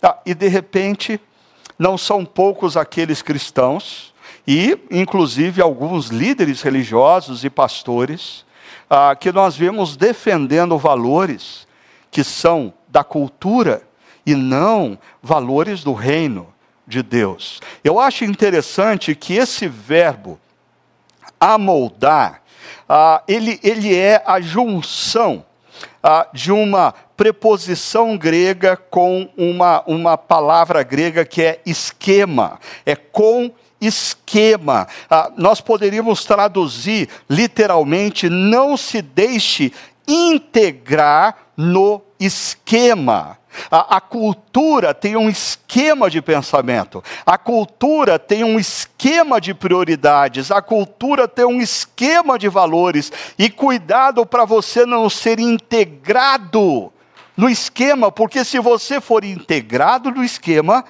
Ah, 0.03 0.19
e 0.25 0.35
de 0.35 0.49
repente, 0.49 1.21
não 1.79 1.97
são 1.97 2.25
poucos 2.25 2.77
aqueles 2.77 3.23
cristãos, 3.23 4.15
e 4.47 4.79
inclusive 4.91 5.61
alguns 5.61 6.09
líderes 6.09 6.63
religiosos 6.63 7.45
e 7.45 7.51
pastores, 7.51 8.45
ah, 8.89 9.15
que 9.15 9.33
nós 9.33 9.57
vemos 9.57 9.97
defendendo 9.97 10.79
valores 10.79 11.67
que 12.11 12.23
são 12.23 12.73
da 12.89 13.03
cultura 13.03 13.83
e 14.25 14.35
não 14.35 14.99
valores 15.23 15.83
do 15.83 15.93
reino 15.93 16.53
de 16.87 17.03
Deus. 17.03 17.61
Eu 17.83 17.99
acho 17.99 18.25
interessante 18.25 19.15
que 19.15 19.35
esse 19.35 19.67
verbo, 19.67 20.39
amoldar, 21.41 22.43
ah, 22.89 23.23
ele, 23.27 23.59
ele 23.63 23.95
é 23.95 24.23
a 24.25 24.41
junção 24.41 25.45
ah, 26.03 26.27
de 26.33 26.53
uma 26.53 26.95
preposição 27.17 28.17
grega 28.17 28.77
com 28.77 29.29
uma, 29.37 29.83
uma 29.87 30.17
palavra 30.19 30.83
grega 30.83 31.25
que 31.25 31.43
é 31.43 31.61
esquema, 31.65 32.59
é 32.85 32.95
com 32.95 33.51
esquema. 33.81 34.87
Ah, 35.09 35.31
nós 35.37 35.61
poderíamos 35.61 36.25
traduzir 36.25 37.09
literalmente: 37.29 38.29
não 38.29 38.77
se 38.77 39.03
deixe 39.03 39.73
integrar 40.07 41.37
no 41.57 42.06
esquema. 42.19 43.39
A, 43.71 43.97
a, 43.97 44.01
cultura 44.01 44.93
tem 44.93 45.17
um 45.17 45.31
esquema 45.31 46.11
de 46.11 46.21
pensamento, 46.21 47.03
a 47.25 47.39
cultura 47.39 48.19
tem 48.19 48.45
um 48.45 48.59
esquema 48.59 49.41
de 49.41 49.55
prioridades, 49.55 50.51
a 50.51 50.61
cultura 50.61 51.27
tem 51.27 51.47
um 51.47 51.61
esquema 51.61 52.39
de 52.39 52.49
valores, 52.49 53.11
e 53.39 53.49
cuidado 53.49 54.27
para 54.27 54.45
você 54.45 54.85
não 54.85 55.09
ser 55.09 55.41
integrado 55.41 56.93
no 57.35 57.49
esquema, 57.49 58.13
porque 58.13 58.45
se 58.45 58.59
você 58.59 59.01
for 59.01 59.25
integrado 59.25 60.11
no 60.11 60.23
esquema, 60.23 60.85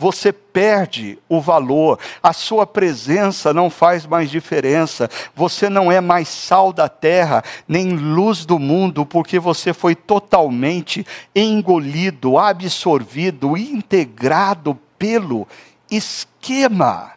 você 0.00 0.32
perde 0.32 1.18
o 1.28 1.42
valor, 1.42 1.98
a 2.22 2.32
sua 2.32 2.66
presença 2.66 3.52
não 3.52 3.68
faz 3.68 4.06
mais 4.06 4.30
diferença, 4.30 5.10
você 5.36 5.68
não 5.68 5.92
é 5.92 6.00
mais 6.00 6.26
sal 6.26 6.72
da 6.72 6.88
terra, 6.88 7.44
nem 7.68 7.90
luz 7.90 8.46
do 8.46 8.58
mundo, 8.58 9.04
porque 9.04 9.38
você 9.38 9.74
foi 9.74 9.94
totalmente 9.94 11.06
engolido, 11.36 12.38
absorvido, 12.38 13.58
integrado 13.58 14.78
pelo 14.98 15.46
esquema. 15.90 17.12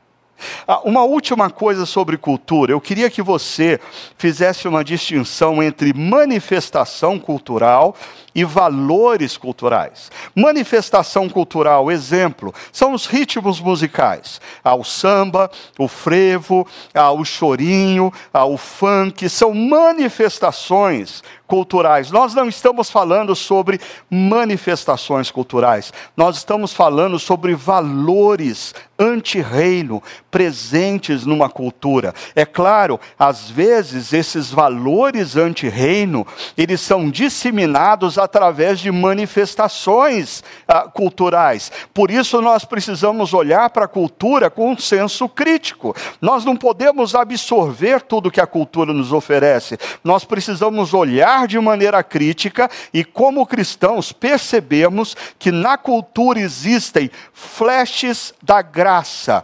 Ah, 0.68 0.82
uma 0.84 1.04
última 1.04 1.50
coisa 1.50 1.86
sobre 1.86 2.18
cultura. 2.18 2.74
Eu 2.74 2.82
queria 2.82 3.10
que 3.10 3.22
você 3.22 3.80
fizesse 4.18 4.68
uma 4.68 4.84
distinção 4.84 5.64
entre 5.64 5.94
manifestação 5.94 7.18
cultural 7.18 7.96
e 8.36 8.44
valores 8.44 9.38
culturais. 9.38 10.12
Manifestação 10.36 11.30
cultural, 11.30 11.92
exemplo, 11.92 12.54
são 12.72 12.94
os 12.94 13.06
ritmos 13.06 13.60
musicais. 13.60 14.42
Há 14.64 14.76
o 14.76 14.84
samba, 14.84 15.50
o 15.78 15.88
frevo, 15.88 16.68
há 16.94 17.12
o 17.12 17.24
chorinho, 17.24 18.12
há 18.34 18.46
o 18.46 18.58
funk, 18.58 19.30
são 19.30 19.54
manifestações 19.54 21.24
culturais. 21.54 22.10
Nós 22.10 22.34
não 22.34 22.50
estamos 22.50 22.90
falando 22.90 23.36
sobre 23.36 23.80
manifestações 24.10 25.30
culturais, 25.30 25.94
nós 26.18 26.38
estamos 26.38 26.74
falando 26.74 27.20
sobre 27.20 27.54
valores 27.54 28.74
anti-reino 28.98 30.02
presentes 30.32 31.26
numa 31.26 31.50
cultura. 31.50 32.14
É 32.36 32.44
claro, 32.46 33.00
às 33.20 33.50
vezes 33.50 34.14
esses 34.14 34.50
valores 34.50 35.36
anti-reino, 35.36 36.26
eles 36.58 36.82
são 36.82 37.10
disseminados 37.10 38.18
através 38.24 38.80
de 38.80 38.92
manifestações 38.92 40.44
ah, 40.68 40.82
culturais. 40.82 41.72
Por 41.94 42.10
isso 42.10 42.42
nós 42.42 42.66
precisamos 42.66 43.34
olhar 43.34 43.70
para 43.70 43.86
a 43.86 43.88
cultura 43.88 44.50
com 44.50 44.72
um 44.72 44.78
senso 44.78 45.28
crítico. 45.30 45.96
Nós 46.22 46.46
não 46.46 46.56
podemos 46.56 47.14
absorver 47.14 48.02
tudo 48.02 48.32
que 48.32 48.42
a 48.42 48.48
cultura 48.48 48.94
nos 48.94 49.12
oferece. 49.12 49.78
Nós 50.04 50.24
precisamos 50.24 50.94
olhar 50.94 51.48
de 51.48 51.60
maneira 51.60 52.04
crítica 52.04 52.70
e 52.94 53.04
como 53.04 53.46
cristãos 53.46 54.12
percebemos 54.12 55.16
que 55.38 55.52
na 55.52 55.78
cultura 55.78 56.40
existem 56.40 57.12
flashes 57.34 58.34
da 58.42 58.62
graça 58.62 59.44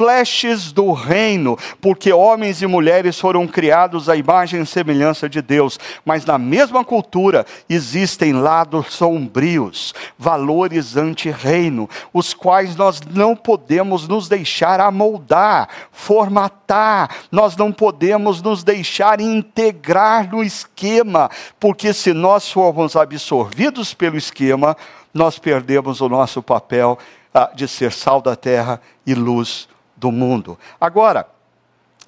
flashes 0.00 0.72
do 0.72 0.92
reino, 0.92 1.58
porque 1.78 2.10
homens 2.10 2.62
e 2.62 2.66
mulheres 2.66 3.20
foram 3.20 3.46
criados 3.46 4.08
à 4.08 4.16
imagem 4.16 4.62
e 4.62 4.66
semelhança 4.66 5.28
de 5.28 5.42
Deus, 5.42 5.78
mas 6.06 6.24
na 6.24 6.38
mesma 6.38 6.82
cultura 6.82 7.44
existem 7.68 8.32
lados 8.32 8.94
sombrios, 8.94 9.92
valores 10.18 10.96
anti-reino, 10.96 11.86
os 12.14 12.32
quais 12.32 12.74
nós 12.76 13.02
não 13.10 13.36
podemos 13.36 14.08
nos 14.08 14.26
deixar 14.26 14.80
amoldar, 14.80 15.68
formatar, 15.92 17.10
nós 17.30 17.54
não 17.54 17.70
podemos 17.70 18.40
nos 18.40 18.64
deixar 18.64 19.20
integrar 19.20 20.30
no 20.32 20.42
esquema, 20.42 21.28
porque 21.58 21.92
se 21.92 22.14
nós 22.14 22.50
formos 22.50 22.96
absorvidos 22.96 23.92
pelo 23.92 24.16
esquema, 24.16 24.74
nós 25.12 25.38
perdemos 25.38 26.00
o 26.00 26.08
nosso 26.08 26.42
papel 26.42 26.98
ah, 27.34 27.50
de 27.54 27.68
ser 27.68 27.92
sal 27.92 28.22
da 28.22 28.34
terra 28.34 28.80
e 29.06 29.12
luz 29.12 29.68
do 30.00 30.10
mundo. 30.10 30.58
Agora, 30.80 31.28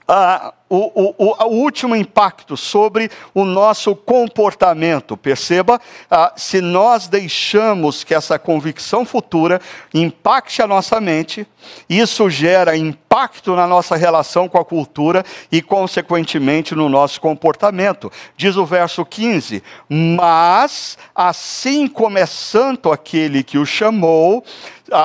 ah, 0.08 0.54
o, 0.74 1.14
o, 1.18 1.44
o, 1.44 1.48
último 1.48 1.94
impacto 1.94 2.56
sobre 2.56 3.10
o 3.34 3.44
nosso 3.44 3.94
comportamento. 3.94 5.18
Perceba, 5.18 5.78
ah, 6.10 6.32
se 6.34 6.62
nós 6.62 7.08
deixamos 7.08 8.02
que 8.02 8.14
essa 8.14 8.38
convicção 8.38 9.04
futura 9.04 9.60
impacte 9.92 10.62
a 10.62 10.66
nossa 10.66 10.98
mente, 10.98 11.46
isso 11.90 12.30
gera 12.30 12.74
impacto 12.74 13.54
na 13.54 13.66
nossa 13.66 13.96
relação 13.96 14.48
com 14.48 14.58
a 14.58 14.64
cultura 14.64 15.22
e, 15.50 15.60
consequentemente, 15.60 16.74
no 16.74 16.88
nosso 16.88 17.20
comportamento. 17.20 18.10
Diz 18.34 18.56
o 18.56 18.64
verso 18.64 19.04
15: 19.04 19.62
Mas, 19.90 20.96
assim 21.14 21.86
como 21.86 22.16
é 22.16 22.24
santo 22.24 22.90
aquele 22.90 23.42
que 23.42 23.58
o 23.58 23.66
chamou, 23.66 24.42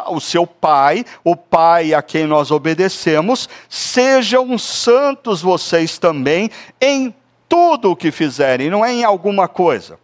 o 0.09 0.19
seu 0.19 0.45
pai, 0.45 1.05
o 1.23 1.35
pai 1.35 1.93
a 1.93 2.01
quem 2.01 2.25
nós 2.25 2.51
obedecemos, 2.51 3.47
sejam 3.69 4.57
santos 4.57 5.41
vocês 5.41 5.56
também 5.97 6.49
em 6.79 7.13
tudo 7.47 7.91
o 7.91 7.95
que 7.95 8.11
fizerem, 8.11 8.69
não 8.69 8.85
é 8.85 8.93
em 8.93 9.03
alguma 9.03 9.47
coisa. 9.47 9.99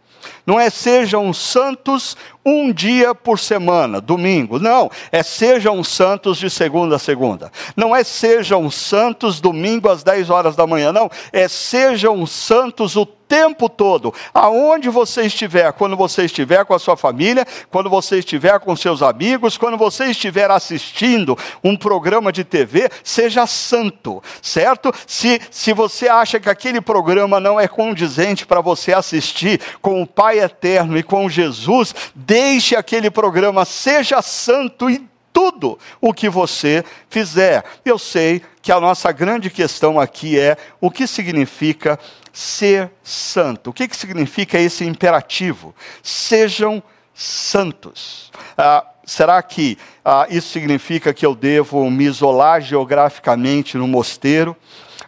Não 0.46 0.60
é 0.60 0.68
sejam 0.68 1.32
santos 1.32 2.16
um 2.44 2.70
dia 2.70 3.14
por 3.14 3.38
semana, 3.38 4.00
domingo. 4.00 4.58
Não, 4.58 4.90
é 5.10 5.22
sejam 5.22 5.82
santos 5.82 6.36
de 6.36 6.50
segunda 6.50 6.96
a 6.96 6.98
segunda. 6.98 7.50
Não 7.74 7.96
é 7.96 8.04
sejam 8.04 8.70
santos 8.70 9.40
domingo 9.40 9.88
às 9.88 10.02
10 10.02 10.28
horas 10.28 10.54
da 10.54 10.66
manhã. 10.66 10.92
Não, 10.92 11.10
é 11.32 11.48
sejam 11.48 12.26
santos 12.26 12.96
o 12.96 13.06
tempo 13.26 13.68
todo, 13.70 14.12
aonde 14.32 14.88
você 14.90 15.22
estiver, 15.22 15.72
quando 15.72 15.96
você 15.96 16.24
estiver 16.24 16.64
com 16.64 16.74
a 16.74 16.78
sua 16.78 16.96
família, 16.96 17.46
quando 17.70 17.88
você 17.88 18.18
estiver 18.18 18.60
com 18.60 18.76
seus 18.76 19.02
amigos, 19.02 19.56
quando 19.56 19.76
você 19.76 20.06
estiver 20.06 20.50
assistindo 20.50 21.36
um 21.62 21.74
programa 21.74 22.30
de 22.30 22.44
TV, 22.44 22.88
seja 23.02 23.46
santo, 23.46 24.22
certo? 24.42 24.92
Se, 25.06 25.40
se 25.50 25.72
você 25.72 26.06
acha 26.06 26.38
que 26.38 26.50
aquele 26.50 26.80
programa 26.82 27.40
não 27.40 27.58
é 27.58 27.66
condizente 27.66 28.46
para 28.46 28.60
você 28.60 28.92
assistir 28.92 29.60
com 29.80 30.02
o 30.02 30.06
Pai 30.06 30.33
eterno 30.38 30.98
e 30.98 31.02
com 31.02 31.28
Jesus, 31.28 31.94
deixe 32.14 32.76
aquele 32.76 33.10
programa, 33.10 33.64
seja 33.64 34.22
santo 34.22 34.88
em 34.88 35.08
tudo 35.32 35.78
o 36.00 36.14
que 36.14 36.28
você 36.28 36.84
fizer. 37.10 37.64
Eu 37.84 37.98
sei 37.98 38.40
que 38.62 38.70
a 38.70 38.80
nossa 38.80 39.10
grande 39.10 39.50
questão 39.50 39.98
aqui 39.98 40.38
é 40.38 40.56
o 40.80 40.90
que 40.90 41.06
significa 41.06 41.98
ser 42.32 42.90
santo. 43.02 43.70
O 43.70 43.72
que, 43.72 43.88
que 43.88 43.96
significa 43.96 44.58
esse 44.58 44.84
imperativo? 44.84 45.74
Sejam 46.02 46.82
santos. 47.12 48.30
Ah, 48.56 48.84
será 49.04 49.42
que 49.42 49.76
ah, 50.04 50.26
isso 50.30 50.48
significa 50.48 51.12
que 51.12 51.26
eu 51.26 51.34
devo 51.34 51.90
me 51.90 52.04
isolar 52.04 52.60
geograficamente 52.60 53.76
no 53.76 53.86
mosteiro, 53.86 54.56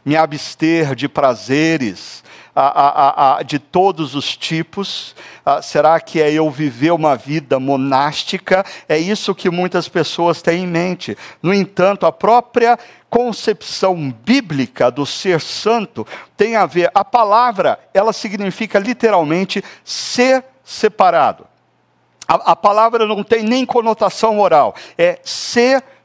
me 0.04 0.16
abster 0.16 0.94
de 0.94 1.08
prazeres, 1.08 2.22
a, 2.62 3.36
a, 3.38 3.42
de 3.42 3.58
todos 3.58 4.14
os 4.14 4.34
tipos? 4.34 5.14
Ah, 5.44 5.60
será 5.60 6.00
que 6.00 6.22
é 6.22 6.32
eu 6.32 6.50
viver 6.50 6.90
uma 6.90 7.14
vida 7.14 7.60
monástica? 7.60 8.64
É 8.88 8.96
isso 8.96 9.34
que 9.34 9.50
muitas 9.50 9.88
pessoas 9.88 10.40
têm 10.40 10.64
em 10.64 10.66
mente. 10.66 11.16
No 11.42 11.52
entanto, 11.52 12.06
a 12.06 12.12
própria 12.12 12.78
concepção 13.10 14.10
bíblica 14.10 14.90
do 14.90 15.04
ser 15.04 15.40
santo 15.40 16.06
tem 16.36 16.56
a 16.56 16.64
ver, 16.64 16.90
a 16.94 17.04
palavra, 17.04 17.78
ela 17.92 18.12
significa 18.12 18.78
literalmente 18.78 19.62
ser 19.84 20.42
separado. 20.64 21.46
A, 22.26 22.52
a 22.52 22.56
palavra 22.56 23.06
não 23.06 23.22
tem 23.22 23.42
nem 23.42 23.66
conotação 23.66 24.40
oral, 24.40 24.74
é 24.96 25.20
ser 25.22 25.76
separado. 25.76 25.95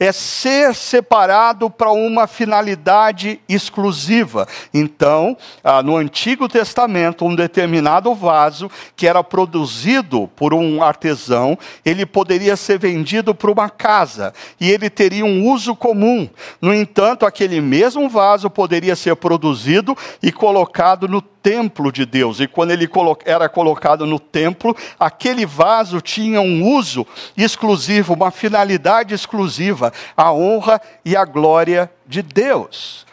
É 0.00 0.10
ser 0.10 0.74
separado 0.74 1.70
para 1.70 1.92
uma 1.92 2.26
finalidade 2.26 3.40
exclusiva. 3.48 4.48
Então, 4.74 5.36
ah, 5.62 5.82
no 5.82 5.96
Antigo 5.96 6.48
Testamento, 6.48 7.24
um 7.24 7.34
determinado 7.34 8.12
vaso 8.12 8.68
que 8.96 9.06
era 9.06 9.22
produzido 9.22 10.28
por 10.34 10.52
um 10.52 10.82
artesão, 10.82 11.56
ele 11.84 12.04
poderia 12.04 12.56
ser 12.56 12.78
vendido 12.78 13.32
para 13.34 13.52
uma 13.52 13.70
casa 13.70 14.34
e 14.60 14.68
ele 14.68 14.90
teria 14.90 15.24
um 15.24 15.48
uso 15.48 15.76
comum. 15.76 16.28
No 16.60 16.74
entanto, 16.74 17.24
aquele 17.24 17.60
mesmo 17.60 18.08
vaso 18.08 18.50
poderia 18.50 18.96
ser 18.96 19.14
produzido 19.14 19.96
e 20.20 20.32
colocado 20.32 21.06
no 21.06 21.22
templo 21.22 21.92
de 21.92 22.06
Deus. 22.06 22.40
E 22.40 22.46
quando 22.46 22.70
ele 22.70 22.88
era 23.24 23.48
colocado 23.48 24.06
no 24.06 24.18
templo, 24.18 24.76
aquele 24.98 25.44
vaso 25.44 26.00
tinha 26.00 26.40
um 26.40 26.64
uso 26.76 27.06
exclusivo, 27.36 28.14
uma 28.14 28.30
finalidade 28.30 28.71
exclusiva, 29.14 29.92
a 30.16 30.32
honra 30.32 30.80
e 31.04 31.16
a 31.16 31.24
glória 31.24 31.90
de 32.06 32.22
Deus. 32.22 33.06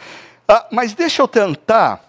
Ah, 0.48 0.66
mas 0.72 0.94
deixa 0.94 1.22
eu 1.22 1.28
tentar 1.28 2.04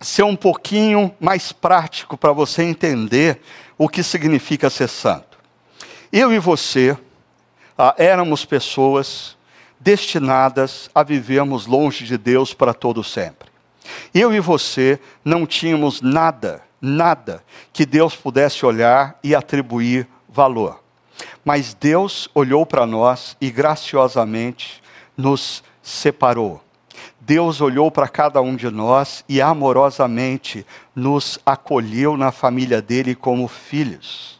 ser 0.00 0.22
um 0.22 0.36
pouquinho 0.36 1.14
mais 1.20 1.52
prático 1.52 2.16
para 2.16 2.32
você 2.32 2.62
entender 2.62 3.40
o 3.76 3.88
que 3.88 4.02
significa 4.02 4.70
ser 4.70 4.88
santo. 4.88 5.38
Eu 6.12 6.32
e 6.32 6.38
você 6.38 6.96
ah, 7.76 7.94
éramos 7.98 8.44
pessoas 8.44 9.36
destinadas 9.78 10.90
a 10.94 11.02
vivermos 11.02 11.66
longe 11.66 12.04
de 12.04 12.18
Deus 12.18 12.52
para 12.52 12.74
todo 12.74 13.04
sempre. 13.04 13.48
Eu 14.12 14.32
e 14.32 14.40
você 14.40 14.98
não 15.24 15.46
tínhamos 15.46 16.00
nada, 16.00 16.62
nada 16.80 17.42
que 17.72 17.86
Deus 17.86 18.14
pudesse 18.14 18.66
olhar 18.66 19.18
e 19.22 19.34
atribuir 19.34 20.08
valor. 20.28 20.82
Mas 21.48 21.72
Deus 21.72 22.28
olhou 22.34 22.66
para 22.66 22.84
nós 22.84 23.34
e 23.40 23.50
graciosamente 23.50 24.82
nos 25.16 25.64
separou. 25.80 26.62
Deus 27.18 27.62
olhou 27.62 27.90
para 27.90 28.06
cada 28.06 28.42
um 28.42 28.54
de 28.54 28.68
nós 28.68 29.24
e 29.26 29.40
amorosamente 29.40 30.66
nos 30.94 31.38
acolheu 31.46 32.18
na 32.18 32.30
família 32.30 32.82
dele 32.82 33.14
como 33.14 33.48
filhos. 33.48 34.38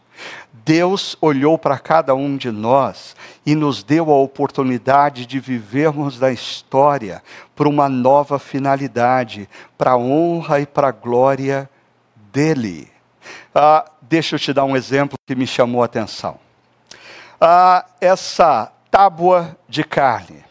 Deus 0.52 1.16
olhou 1.22 1.56
para 1.56 1.78
cada 1.78 2.14
um 2.14 2.36
de 2.36 2.50
nós 2.50 3.16
e 3.46 3.54
nos 3.54 3.82
deu 3.82 4.10
a 4.10 4.16
oportunidade 4.18 5.24
de 5.24 5.40
vivermos 5.40 6.18
da 6.18 6.30
história 6.30 7.22
por 7.56 7.66
uma 7.66 7.88
nova 7.88 8.38
finalidade, 8.38 9.48
para 9.78 9.92
a 9.92 9.96
honra 9.96 10.60
e 10.60 10.66
para 10.66 10.88
a 10.88 10.92
glória 10.92 11.70
dele. 12.30 12.86
Ah, 13.54 13.90
deixa 14.02 14.34
eu 14.34 14.38
te 14.38 14.52
dar 14.52 14.66
um 14.66 14.76
exemplo 14.76 15.16
que 15.26 15.34
me 15.34 15.46
chamou 15.46 15.80
a 15.80 15.86
atenção. 15.86 16.47
Ah, 17.40 17.84
essa 18.00 18.72
tábua 18.90 19.56
de 19.68 19.84
carne. 19.84 20.44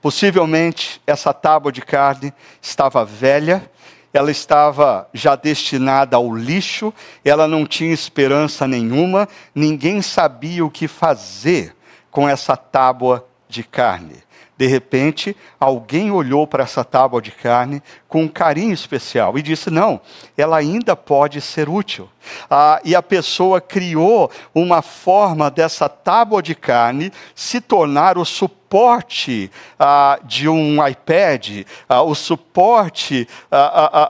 Possivelmente 0.00 1.00
essa 1.06 1.32
tábua 1.32 1.72
de 1.72 1.82
carne 1.82 2.32
estava 2.62 3.04
velha 3.04 3.70
ela 4.16 4.30
estava 4.30 5.08
já 5.12 5.36
destinada 5.36 6.16
ao 6.16 6.34
lixo, 6.34 6.92
ela 7.24 7.46
não 7.46 7.66
tinha 7.66 7.92
esperança 7.92 8.66
nenhuma, 8.66 9.28
ninguém 9.54 10.00
sabia 10.00 10.64
o 10.64 10.70
que 10.70 10.88
fazer 10.88 11.76
com 12.10 12.28
essa 12.28 12.56
tábua 12.56 13.26
de 13.48 13.62
carne. 13.62 14.16
De 14.58 14.66
repente, 14.66 15.36
alguém 15.60 16.10
olhou 16.10 16.46
para 16.46 16.64
essa 16.64 16.82
tábua 16.82 17.20
de 17.20 17.30
carne 17.30 17.82
com 18.08 18.22
um 18.22 18.28
carinho 18.28 18.72
especial 18.72 19.36
e 19.36 19.42
disse: 19.42 19.68
Não, 19.68 20.00
ela 20.36 20.56
ainda 20.56 20.96
pode 20.96 21.42
ser 21.42 21.68
útil. 21.68 22.08
Ah, 22.50 22.80
e 22.82 22.94
a 22.94 23.02
pessoa 23.02 23.60
criou 23.60 24.30
uma 24.54 24.80
forma 24.80 25.50
dessa 25.50 25.88
tábua 25.90 26.42
de 26.42 26.54
carne 26.54 27.12
se 27.34 27.60
tornar 27.60 28.16
o 28.16 28.24
suporte 28.24 29.50
ah, 29.78 30.18
de 30.24 30.48
um 30.48 30.84
iPad, 30.86 31.66
ah, 31.86 32.02
o 32.02 32.14
suporte 32.14 33.28
ah, 33.52 33.90
ah, 33.92 34.08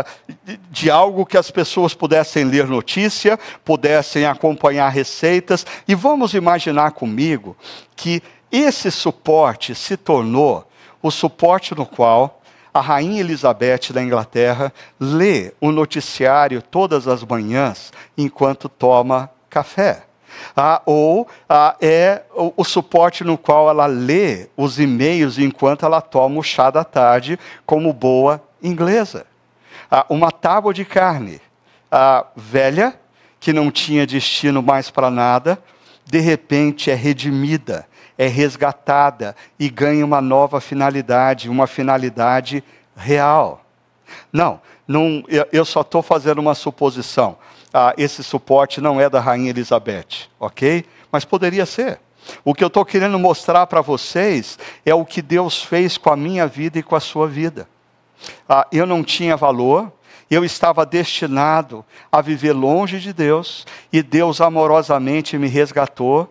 ah, 0.00 0.04
de 0.70 0.90
algo 0.90 1.26
que 1.26 1.36
as 1.36 1.50
pessoas 1.50 1.92
pudessem 1.92 2.44
ler 2.44 2.66
notícia, 2.66 3.38
pudessem 3.64 4.24
acompanhar 4.24 4.88
receitas. 4.88 5.66
E 5.86 5.94
vamos 5.94 6.32
imaginar 6.32 6.92
comigo 6.92 7.54
que 7.94 8.22
esse 8.50 8.90
suporte 8.90 9.74
se 9.74 9.96
tornou 9.96 10.66
o 11.02 11.10
suporte 11.10 11.74
no 11.74 11.86
qual 11.86 12.40
a 12.72 12.80
rainha 12.80 13.20
Elizabeth 13.20 13.92
da 13.92 14.02
Inglaterra 14.02 14.72
lê 15.00 15.52
o 15.60 15.72
noticiário 15.72 16.62
todas 16.62 17.08
as 17.08 17.24
manhãs 17.24 17.92
enquanto 18.16 18.68
toma 18.68 19.30
café. 19.50 20.04
Ah, 20.56 20.82
ou 20.84 21.26
ah, 21.48 21.74
é 21.80 22.22
o, 22.34 22.52
o, 22.58 22.64
suporte 22.64 23.24
no 23.24 23.36
qual 23.36 23.68
ela 23.68 23.86
lê 23.86 24.48
os 24.56 24.78
e-mails 24.78 25.38
enquanto 25.38 25.84
ela 25.84 26.00
toma 26.00 26.38
o 26.38 26.42
chá 26.42 26.70
da 26.70 26.84
tarde, 26.84 27.38
como 27.64 27.92
boa 27.92 28.40
inglesa. 28.62 29.26
Ah, 29.90 30.06
uma 30.08 30.30
tábua 30.30 30.72
de 30.72 30.84
carne 30.84 31.40
velha, 32.36 32.94
que 33.40 33.52
não 33.52 33.70
tinha 33.70 34.06
destino 34.06 34.62
mais 34.62 34.90
para 34.90 35.10
nada, 35.10 35.58
de 36.04 36.20
repente 36.20 36.90
é 36.90 36.94
redimida 36.94 37.87
é 38.18 38.26
resgatada 38.26 39.36
e 39.58 39.70
ganha 39.70 40.04
uma 40.04 40.20
nova 40.20 40.60
finalidade, 40.60 41.48
uma 41.48 41.68
finalidade 41.68 42.64
real. 42.96 43.64
Não, 44.32 44.60
não 44.86 45.22
eu 45.52 45.64
só 45.64 45.82
estou 45.82 46.02
fazendo 46.02 46.38
uma 46.38 46.56
suposição. 46.56 47.38
Ah, 47.72 47.94
esse 47.96 48.24
suporte 48.24 48.80
não 48.80 49.00
é 49.00 49.08
da 49.08 49.20
Rainha 49.20 49.50
Elizabeth, 49.50 50.28
ok? 50.40 50.84
Mas 51.12 51.24
poderia 51.24 51.64
ser. 51.64 52.00
O 52.44 52.52
que 52.52 52.64
eu 52.64 52.68
estou 52.68 52.84
querendo 52.84 53.18
mostrar 53.18 53.66
para 53.68 53.80
vocês 53.80 54.58
é 54.84 54.92
o 54.94 55.04
que 55.04 55.22
Deus 55.22 55.62
fez 55.62 55.96
com 55.96 56.10
a 56.10 56.16
minha 56.16 56.46
vida 56.46 56.78
e 56.78 56.82
com 56.82 56.96
a 56.96 57.00
sua 57.00 57.28
vida. 57.28 57.68
Ah, 58.48 58.66
eu 58.72 58.84
não 58.84 59.04
tinha 59.04 59.36
valor, 59.36 59.92
eu 60.30 60.44
estava 60.44 60.84
destinado 60.84 61.84
a 62.10 62.20
viver 62.20 62.52
longe 62.52 62.98
de 62.98 63.12
Deus, 63.12 63.64
e 63.92 64.02
Deus 64.02 64.40
amorosamente 64.40 65.38
me 65.38 65.46
resgatou 65.46 66.28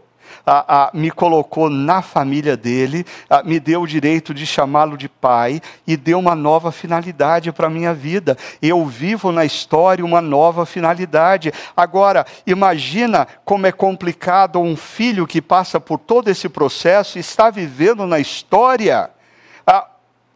me 0.94 1.12
colocou 1.12 1.70
na 1.70 2.02
família 2.02 2.56
dele, 2.56 3.06
me 3.46 3.60
deu 3.60 3.82
o 3.82 3.88
direito 3.88 4.34
de 4.34 4.46
chamá-lo 4.46 4.98
de 4.98 5.10
pai 5.10 5.62
e 5.86 5.98
deu 5.98 6.20
uma 6.20 6.36
nova 6.36 6.72
finalidade 6.72 7.52
para 7.52 7.68
a 7.68 7.70
minha 7.70 7.94
vida. 7.94 8.38
Eu 8.62 8.86
vivo 8.86 9.32
na 9.32 9.46
história 9.46 10.06
uma 10.06 10.22
nova 10.22 10.66
finalidade. 10.66 11.52
Agora, 11.76 12.26
imagina 12.46 13.28
como 13.44 13.68
é 13.68 13.72
complicado 13.72 14.60
um 14.60 14.76
filho 14.76 15.28
que 15.28 15.42
passa 15.42 15.80
por 15.80 16.00
todo 16.00 16.30
esse 16.30 16.50
processo 16.50 17.18
e 17.18 17.22
está 17.22 17.50
vivendo 17.50 18.06
na 18.06 18.20
história 18.20 19.10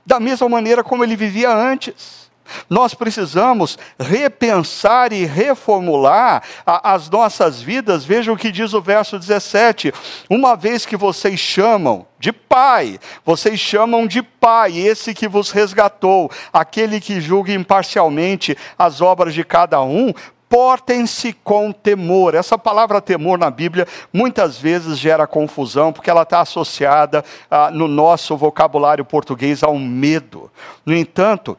da 0.05 0.19
mesma 0.19 0.49
maneira 0.49 0.83
como 0.83 1.03
ele 1.03 1.15
vivia 1.15 1.55
antes. 1.55 2.20
Nós 2.69 2.93
precisamos 2.93 3.77
repensar 3.99 5.13
e 5.13 5.25
reformular 5.25 6.43
a, 6.65 6.93
as 6.93 7.09
nossas 7.09 7.61
vidas. 7.61 8.03
Veja 8.03 8.31
o 8.31 8.37
que 8.37 8.51
diz 8.51 8.73
o 8.73 8.81
verso 8.81 9.17
17: 9.17 9.93
Uma 10.29 10.55
vez 10.55 10.85
que 10.85 10.97
vocês 10.97 11.39
chamam 11.39 12.05
de 12.19 12.31
Pai, 12.31 12.99
vocês 13.25 13.59
chamam 13.59 14.05
de 14.05 14.21
Pai 14.21 14.77
esse 14.77 15.13
que 15.13 15.27
vos 15.27 15.51
resgatou, 15.51 16.29
aquele 16.53 16.99
que 16.99 17.19
julga 17.19 17.51
imparcialmente 17.51 18.57
as 18.77 19.01
obras 19.01 19.33
de 19.33 19.43
cada 19.43 19.81
um, 19.81 20.13
portem-se 20.51 21.31
com 21.31 21.71
temor. 21.71 22.35
Essa 22.35 22.57
palavra 22.57 22.99
temor 23.01 23.39
na 23.39 23.49
Bíblia 23.49 23.87
muitas 24.11 24.59
vezes 24.59 24.99
gera 24.99 25.25
confusão, 25.25 25.93
porque 25.93 26.09
ela 26.09 26.23
está 26.23 26.41
associada 26.41 27.23
ah, 27.49 27.71
no 27.71 27.87
nosso 27.87 28.35
vocabulário 28.35 29.05
português 29.05 29.63
ao 29.63 29.77
medo. 29.79 30.51
No 30.85 30.93
entanto, 30.93 31.57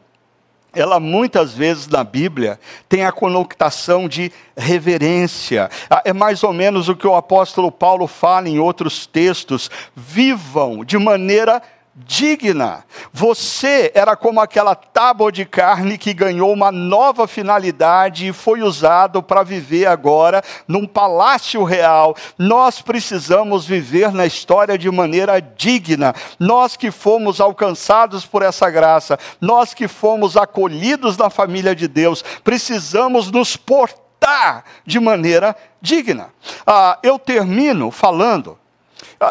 ela 0.73 0.99
muitas 0.99 1.53
vezes 1.53 1.87
na 1.87 2.03
Bíblia 2.03 2.59
tem 2.89 3.05
a 3.05 3.11
conotação 3.11 4.07
de 4.07 4.31
reverência. 4.57 5.69
Ah, 5.89 6.01
é 6.03 6.11
mais 6.11 6.43
ou 6.43 6.51
menos 6.51 6.89
o 6.89 6.95
que 6.95 7.07
o 7.07 7.15
apóstolo 7.15 7.71
Paulo 7.71 8.07
fala 8.07 8.49
em 8.49 8.59
outros 8.59 9.05
textos. 9.05 9.69
Vivam 9.95 10.83
de 10.83 10.97
maneira 10.97 11.61
digna. 11.95 12.83
Você 13.11 13.91
era 13.93 14.15
como 14.15 14.41
aquela 14.41 14.73
tábua 14.73 15.31
de 15.31 15.45
carne 15.45 15.97
que 15.97 16.13
ganhou 16.13 16.51
uma 16.51 16.71
nova 16.71 17.27
finalidade 17.27 18.27
e 18.27 18.33
foi 18.33 18.63
usado 18.63 19.21
para 19.21 19.43
viver 19.43 19.85
agora 19.85 20.43
num 20.67 20.87
palácio 20.87 21.63
real. 21.63 22.15
Nós 22.37 22.81
precisamos 22.81 23.65
viver 23.65 24.11
na 24.11 24.25
história 24.25 24.77
de 24.77 24.89
maneira 24.89 25.39
digna. 25.39 26.15
Nós 26.39 26.75
que 26.75 26.89
fomos 26.89 27.39
alcançados 27.39 28.25
por 28.25 28.41
essa 28.41 28.69
graça, 28.69 29.19
nós 29.39 29.73
que 29.73 29.87
fomos 29.87 30.35
acolhidos 30.35 31.15
na 31.15 31.29
família 31.29 31.75
de 31.75 31.87
Deus, 31.87 32.23
precisamos 32.43 33.29
nos 33.29 33.55
portar 33.55 34.63
de 34.85 34.99
maneira 34.99 35.55
digna. 35.79 36.29
Ah, 36.65 36.97
eu 37.03 37.19
termino 37.19 37.91
falando 37.91 38.57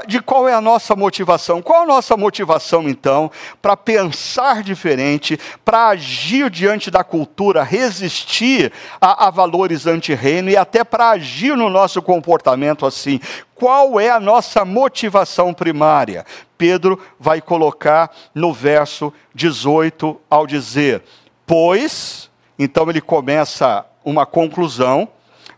de 0.07 0.21
qual 0.21 0.49
é 0.49 0.55
a 0.55 0.61
nossa 0.61 0.97
motivação. 0.97 1.61
Qual 1.61 1.83
a 1.83 1.87
nossa 1.87 2.17
motivação, 2.17 2.89
então, 2.89 3.31
para 3.61 3.77
pensar 3.77 4.63
diferente, 4.63 5.39
para 5.65 5.89
agir 5.89 6.51
diante 6.51 6.91
da 6.91 7.05
cultura, 7.05 7.63
resistir 7.63 8.73
a, 9.01 9.27
a 9.27 9.31
valores 9.31 9.87
anti-reino 9.87 10.51
e 10.51 10.57
até 10.57 10.85
para 10.85 11.11
agir 11.11 11.57
no 11.57 11.69
nosso 11.69 12.01
comportamento 12.01 12.87
assim? 12.87 13.21
Qual 13.55 14.01
é 14.01 14.11
a 14.11 14.21
nossa 14.21 14.65
motivação 14.65 15.55
primária? 15.55 16.25
Pedro 16.57 16.99
vai 17.19 17.41
colocar 17.41 18.11
no 18.35 18.53
verso 18.53 19.13
18 19.35 20.21
ao 20.29 20.47
dizer: 20.47 21.03
Pois, 21.47 22.31
então 22.59 22.89
ele 22.89 23.01
começa 23.01 23.85
uma 24.05 24.27
conclusão 24.27 25.09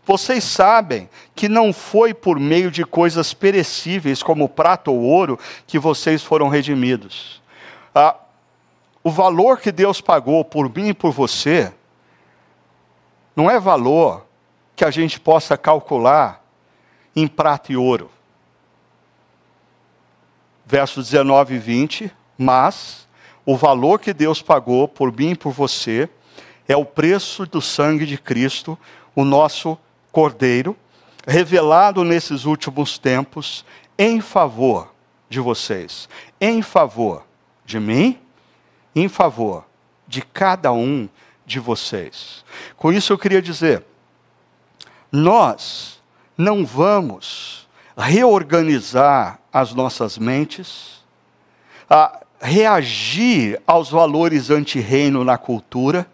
vocês 0.05 0.43
sabem 0.43 1.09
que 1.33 1.49
não 1.49 1.73
foi 1.73 2.13
por 2.13 2.39
meio 2.39 2.69
de 2.69 2.85
coisas 2.85 3.33
perecíveis, 3.33 4.21
como 4.21 4.47
prata 4.47 4.91
ou 4.91 5.01
ouro, 5.01 5.39
que 5.65 5.79
vocês 5.79 6.23
foram 6.23 6.47
redimidos. 6.47 7.41
Ah, 7.93 8.15
o 9.03 9.09
valor 9.09 9.59
que 9.59 9.71
Deus 9.71 10.01
pagou 10.01 10.45
por 10.45 10.69
mim 10.73 10.89
e 10.89 10.93
por 10.93 11.11
você, 11.11 11.73
não 13.35 13.49
é 13.49 13.59
valor 13.59 14.25
que 14.75 14.85
a 14.85 14.91
gente 14.91 15.19
possa 15.19 15.57
calcular 15.57 16.43
em 17.15 17.27
prata 17.27 17.71
e 17.71 17.77
ouro. 17.77 18.11
Versos 20.65 21.09
19 21.09 21.55
e 21.55 21.59
20, 21.59 22.11
mas 22.37 23.07
o 23.45 23.55
valor 23.55 23.99
que 23.99 24.13
Deus 24.13 24.41
pagou 24.41 24.87
por 24.87 25.11
mim 25.11 25.31
e 25.31 25.35
por 25.35 25.51
você 25.51 26.09
é 26.67 26.75
o 26.75 26.85
preço 26.85 27.45
do 27.45 27.61
sangue 27.61 28.05
de 28.05 28.17
Cristo, 28.17 28.77
o 29.15 29.23
nosso 29.23 29.77
Cordeiro, 30.15 30.77
revelado 31.27 32.05
nesses 32.05 32.45
últimos 32.45 32.97
tempos 32.97 33.65
em 33.97 34.21
favor 34.21 34.93
de 35.27 35.41
vocês, 35.41 36.07
em 36.39 36.61
favor 36.61 37.25
de 37.65 37.81
mim, 37.81 38.17
em 38.95 39.09
favor 39.09 39.65
de 40.07 40.21
cada 40.21 40.71
um 40.71 41.09
de 41.45 41.59
vocês. 41.59 42.45
Com 42.77 42.93
isso 42.93 43.11
eu 43.11 43.17
queria 43.17 43.41
dizer, 43.41 43.83
nós 45.11 46.01
não 46.37 46.65
vamos 46.65 47.67
reorganizar 47.97 49.41
as 49.51 49.73
nossas 49.73 50.17
mentes, 50.17 51.03
reagir 52.39 53.61
aos 53.67 53.89
valores 53.89 54.49
anti-reino 54.49 55.25
na 55.25 55.37
cultura, 55.37 56.07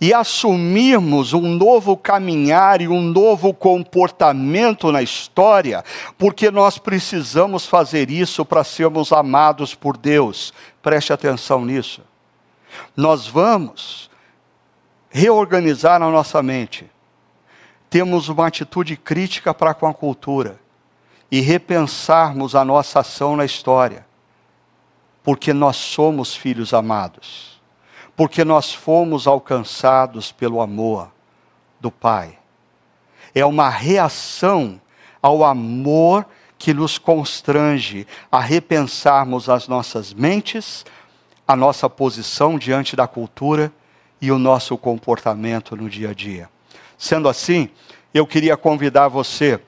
e 0.00 0.14
assumirmos 0.14 1.34
um 1.34 1.42
novo 1.42 1.94
caminhar 1.94 2.80
e 2.80 2.88
um 2.88 3.02
novo 3.02 3.52
comportamento 3.52 4.90
na 4.90 5.02
história, 5.02 5.84
porque 6.16 6.50
nós 6.50 6.78
precisamos 6.78 7.66
fazer 7.66 8.10
isso 8.10 8.44
para 8.44 8.64
sermos 8.64 9.12
amados 9.12 9.74
por 9.74 9.98
Deus. 9.98 10.54
Preste 10.80 11.12
atenção 11.12 11.64
nisso. 11.66 12.00
Nós 12.96 13.26
vamos 13.26 14.08
reorganizar 15.10 16.02
a 16.02 16.10
nossa 16.10 16.42
mente. 16.42 16.90
Temos 17.90 18.28
uma 18.30 18.46
atitude 18.46 18.96
crítica 18.96 19.52
para 19.52 19.74
com 19.74 19.86
a 19.86 19.92
cultura 19.92 20.58
e 21.30 21.40
repensarmos 21.40 22.54
a 22.54 22.64
nossa 22.64 23.00
ação 23.00 23.36
na 23.36 23.44
história, 23.44 24.06
porque 25.22 25.52
nós 25.52 25.76
somos 25.76 26.34
filhos 26.34 26.72
amados 26.72 27.59
porque 28.20 28.44
nós 28.44 28.70
fomos 28.70 29.26
alcançados 29.26 30.30
pelo 30.30 30.60
amor 30.60 31.10
do 31.80 31.90
Pai. 31.90 32.38
É 33.34 33.46
uma 33.46 33.70
reação 33.70 34.78
ao 35.22 35.42
amor 35.42 36.26
que 36.58 36.74
nos 36.74 36.98
constrange 36.98 38.06
a 38.30 38.38
repensarmos 38.38 39.48
as 39.48 39.66
nossas 39.66 40.12
mentes, 40.12 40.84
a 41.48 41.56
nossa 41.56 41.88
posição 41.88 42.58
diante 42.58 42.94
da 42.94 43.06
cultura 43.06 43.72
e 44.20 44.30
o 44.30 44.38
nosso 44.38 44.76
comportamento 44.76 45.74
no 45.74 45.88
dia 45.88 46.10
a 46.10 46.12
dia. 46.12 46.50
Sendo 46.98 47.26
assim, 47.26 47.70
eu 48.12 48.26
queria 48.26 48.54
convidar 48.54 49.08
você 49.08 49.58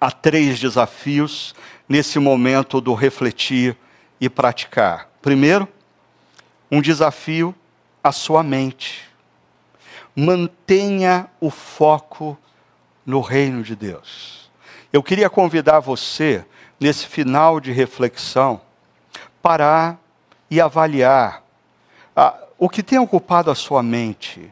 a 0.00 0.10
três 0.10 0.58
desafios 0.58 1.54
nesse 1.86 2.18
momento 2.18 2.80
do 2.80 2.94
refletir 2.94 3.76
e 4.18 4.30
praticar. 4.30 5.10
Primeiro, 5.20 5.68
um 6.70 6.80
desafio 6.80 7.54
à 8.02 8.12
sua 8.12 8.42
mente. 8.42 9.08
Mantenha 10.14 11.28
o 11.40 11.50
foco 11.50 12.38
no 13.04 13.20
reino 13.20 13.62
de 13.62 13.74
Deus. 13.74 14.50
Eu 14.92 15.02
queria 15.02 15.30
convidar 15.30 15.80
você, 15.80 16.44
nesse 16.78 17.06
final 17.06 17.60
de 17.60 17.72
reflexão, 17.72 18.60
parar 19.42 19.98
e 20.50 20.60
avaliar 20.60 21.42
ah, 22.14 22.36
o 22.58 22.68
que 22.68 22.82
tem 22.82 22.98
ocupado 22.98 23.50
a 23.50 23.54
sua 23.54 23.82
mente. 23.82 24.50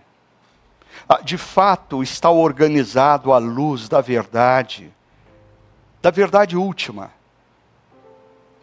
Ah, 1.09 1.21
de 1.23 1.37
fato, 1.37 2.03
está 2.03 2.31
organizado 2.31 3.33
à 3.33 3.39
luz 3.39 3.89
da 3.89 4.01
verdade, 4.01 4.93
da 6.01 6.11
verdade 6.11 6.57
última 6.57 7.18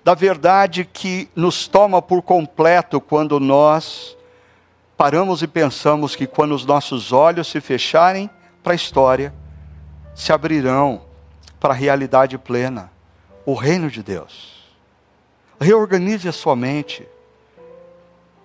da 0.05 0.13
verdade 0.13 0.85
que 0.85 1.27
nos 1.35 1.67
toma 1.67 1.99
por 1.99 2.21
completo 2.21 3.01
quando 3.01 3.39
nós 3.39 4.15
paramos 4.95 5.41
e 5.41 5.47
pensamos 5.47 6.15
que 6.15 6.27
quando 6.27 6.53
os 6.53 6.63
nossos 6.63 7.11
olhos 7.11 7.47
se 7.47 7.59
fecharem 7.59 8.29
para 8.61 8.73
a 8.73 8.75
história, 8.75 9.33
se 10.13 10.31
abrirão 10.31 11.01
para 11.59 11.73
a 11.73 11.75
realidade 11.75 12.37
plena, 12.37 12.91
o 13.47 13.55
reino 13.55 13.89
de 13.89 14.03
Deus. 14.03 14.63
Reorganize 15.59 16.29
a 16.29 16.31
sua 16.31 16.55
mente. 16.55 17.07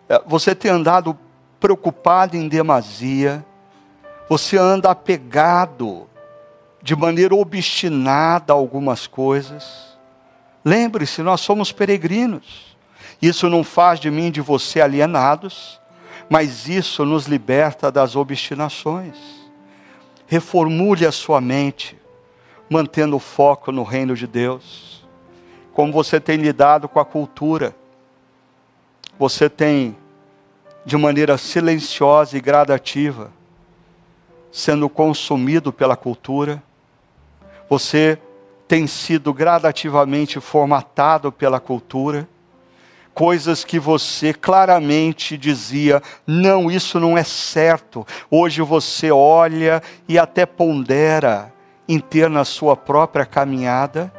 É, 0.09 0.19
você 0.27 0.55
tem 0.55 0.71
andado 0.71 1.15
preocupado 1.61 2.39
em 2.39 2.49
demasia, 2.49 3.45
você 4.31 4.57
anda 4.57 4.91
apegado 4.91 6.09
de 6.81 6.97
maneira 6.97 7.35
obstinada 7.35 8.55
a 8.55 8.57
algumas 8.57 9.07
coisas 9.07 9.90
Lembre-se, 10.65 11.23
nós 11.23 11.41
somos 11.41 11.73
peregrinos. 11.73 12.77
Isso 13.21 13.49
não 13.49 13.65
faz 13.65 14.01
de 14.01 14.11
mim 14.11 14.27
e 14.27 14.31
de 14.31 14.41
você 14.41 14.81
alienados, 14.81 15.81
mas 16.29 16.69
isso 16.69 17.05
nos 17.05 17.27
liberta 17.27 17.91
das 17.91 18.17
obstinações. 18.17 19.17
Reformule 20.27 21.07
a 21.07 21.13
sua 21.13 21.41
mente, 21.41 21.99
mantendo 22.69 23.17
o 23.17 23.21
foco 23.21 23.73
no 23.73 23.83
reino 23.83 24.15
de 24.15 24.27
Deus. 24.27 25.05
Como 25.73 25.93
você 25.93 26.21
tem 26.21 26.37
lidado 26.37 26.89
com 26.89 27.01
a 27.01 27.05
cultura, 27.05 27.75
você 29.19 29.51
tem, 29.51 29.97
de 30.85 30.97
maneira 30.97 31.37
silenciosa 31.37 32.39
e 32.39 32.41
gradativa, 32.41 33.33
sendo 34.53 34.89
consumido 34.89 35.73
pela 35.73 35.97
cultura, 35.97 36.63
você 37.69 38.19
tem 38.71 38.87
sido 38.87 39.35
gradativamente 39.35 40.39
formatado 40.39 41.33
pela 41.33 41.59
cultura, 41.59 42.29
coisas 43.13 43.65
que 43.65 43.81
você 43.81 44.33
claramente 44.33 45.37
dizia: 45.37 46.01
não, 46.25 46.71
isso 46.71 47.01
não 47.01 47.19
é 47.19 47.25
certo. 47.25 48.07
Hoje 48.31 48.63
você 48.63 49.11
olha 49.11 49.83
e 50.07 50.17
até 50.17 50.47
pondera 50.47 51.53
em 51.89 51.99
ter 51.99 52.31
na 52.31 52.45
sua 52.45 52.77
própria 52.77 53.27
caminhada. 53.27 54.13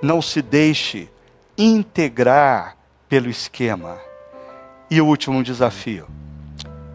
Não 0.00 0.22
se 0.22 0.40
deixe 0.40 1.10
integrar 1.58 2.76
pelo 3.08 3.28
esquema. 3.28 3.98
E 4.88 5.00
o 5.00 5.06
último 5.06 5.42
desafio: 5.42 6.06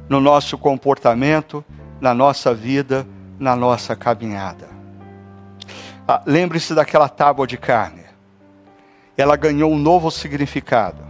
no 0.07 0.21
nosso 0.21 0.57
comportamento, 0.57 1.61
na 1.99 2.13
nossa 2.13 2.53
vida, 2.53 3.05
na 3.37 3.53
nossa 3.53 3.97
caminhada. 3.97 4.72
Ah, 6.07 6.21
Lembre-se 6.25 6.75
daquela 6.75 7.07
tábua 7.07 7.47
de 7.47 7.57
carne. 7.57 8.03
Ela 9.17 9.35
ganhou 9.35 9.71
um 9.71 9.77
novo 9.77 10.11
significado. 10.11 11.03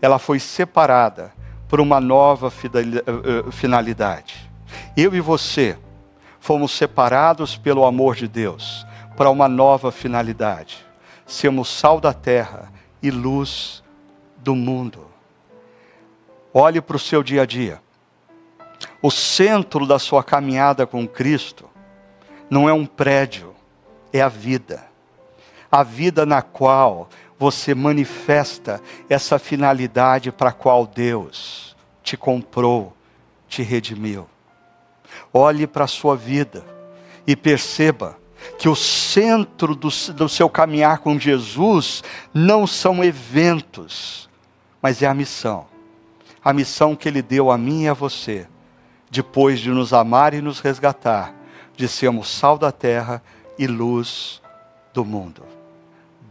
Ela 0.00 0.18
foi 0.18 0.38
separada 0.38 1.32
por 1.68 1.80
uma 1.80 2.00
nova 2.00 2.48
eh, 2.48 3.48
eh, 3.48 3.50
finalidade. 3.50 4.50
Eu 4.96 5.14
e 5.14 5.20
você 5.20 5.78
fomos 6.38 6.72
separados 6.72 7.56
pelo 7.56 7.84
amor 7.84 8.14
de 8.14 8.28
Deus 8.28 8.86
para 9.16 9.30
uma 9.30 9.48
nova 9.48 9.90
finalidade. 9.90 10.84
Sermos 11.26 11.68
sal 11.68 12.00
da 12.00 12.12
terra 12.12 12.70
e 13.02 13.10
luz 13.10 13.82
do 14.36 14.54
mundo. 14.54 15.06
Olhe 16.52 16.80
para 16.80 16.96
o 16.96 17.00
seu 17.00 17.22
dia 17.22 17.42
a 17.42 17.46
dia. 17.46 17.80
O 19.00 19.10
centro 19.10 19.86
da 19.86 19.98
sua 19.98 20.22
caminhada 20.22 20.86
com 20.86 21.08
Cristo 21.08 21.68
não 22.50 22.68
é 22.68 22.72
um 22.72 22.84
prédio, 22.84 23.54
é 24.12 24.20
a 24.20 24.28
vida. 24.28 24.84
A 25.70 25.82
vida 25.82 26.26
na 26.26 26.42
qual 26.42 27.08
você 27.38 27.74
manifesta 27.74 28.80
essa 29.08 29.38
finalidade 29.38 30.30
para 30.30 30.50
a 30.50 30.52
qual 30.52 30.86
Deus 30.86 31.74
te 32.02 32.16
comprou, 32.16 32.94
te 33.48 33.62
redimiu. 33.62 34.28
Olhe 35.32 35.66
para 35.66 35.84
a 35.84 35.88
sua 35.88 36.16
vida 36.16 36.64
e 37.26 37.34
perceba 37.34 38.18
que 38.58 38.68
o 38.68 38.76
centro 38.76 39.74
do, 39.74 39.88
do 40.14 40.28
seu 40.28 40.48
caminhar 40.48 40.98
com 40.98 41.18
Jesus 41.18 42.02
não 42.32 42.66
são 42.66 43.02
eventos, 43.02 44.28
mas 44.80 45.02
é 45.02 45.06
a 45.06 45.14
missão. 45.14 45.66
A 46.44 46.52
missão 46.52 46.96
que 46.96 47.08
Ele 47.08 47.22
deu 47.22 47.50
a 47.50 47.58
mim 47.58 47.84
e 47.84 47.88
a 47.88 47.94
você, 47.94 48.46
depois 49.10 49.60
de 49.60 49.70
nos 49.70 49.92
amar 49.92 50.34
e 50.34 50.40
nos 50.40 50.60
resgatar, 50.60 51.34
de 51.76 51.88
sermos 51.88 52.28
sal 52.28 52.58
da 52.58 52.72
terra 52.72 53.22
e 53.58 53.66
luz 53.66 54.40
do 54.92 55.04
mundo. 55.04 55.42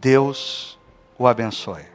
Deus 0.00 0.78
o 1.18 1.26
abençoe. 1.26 1.91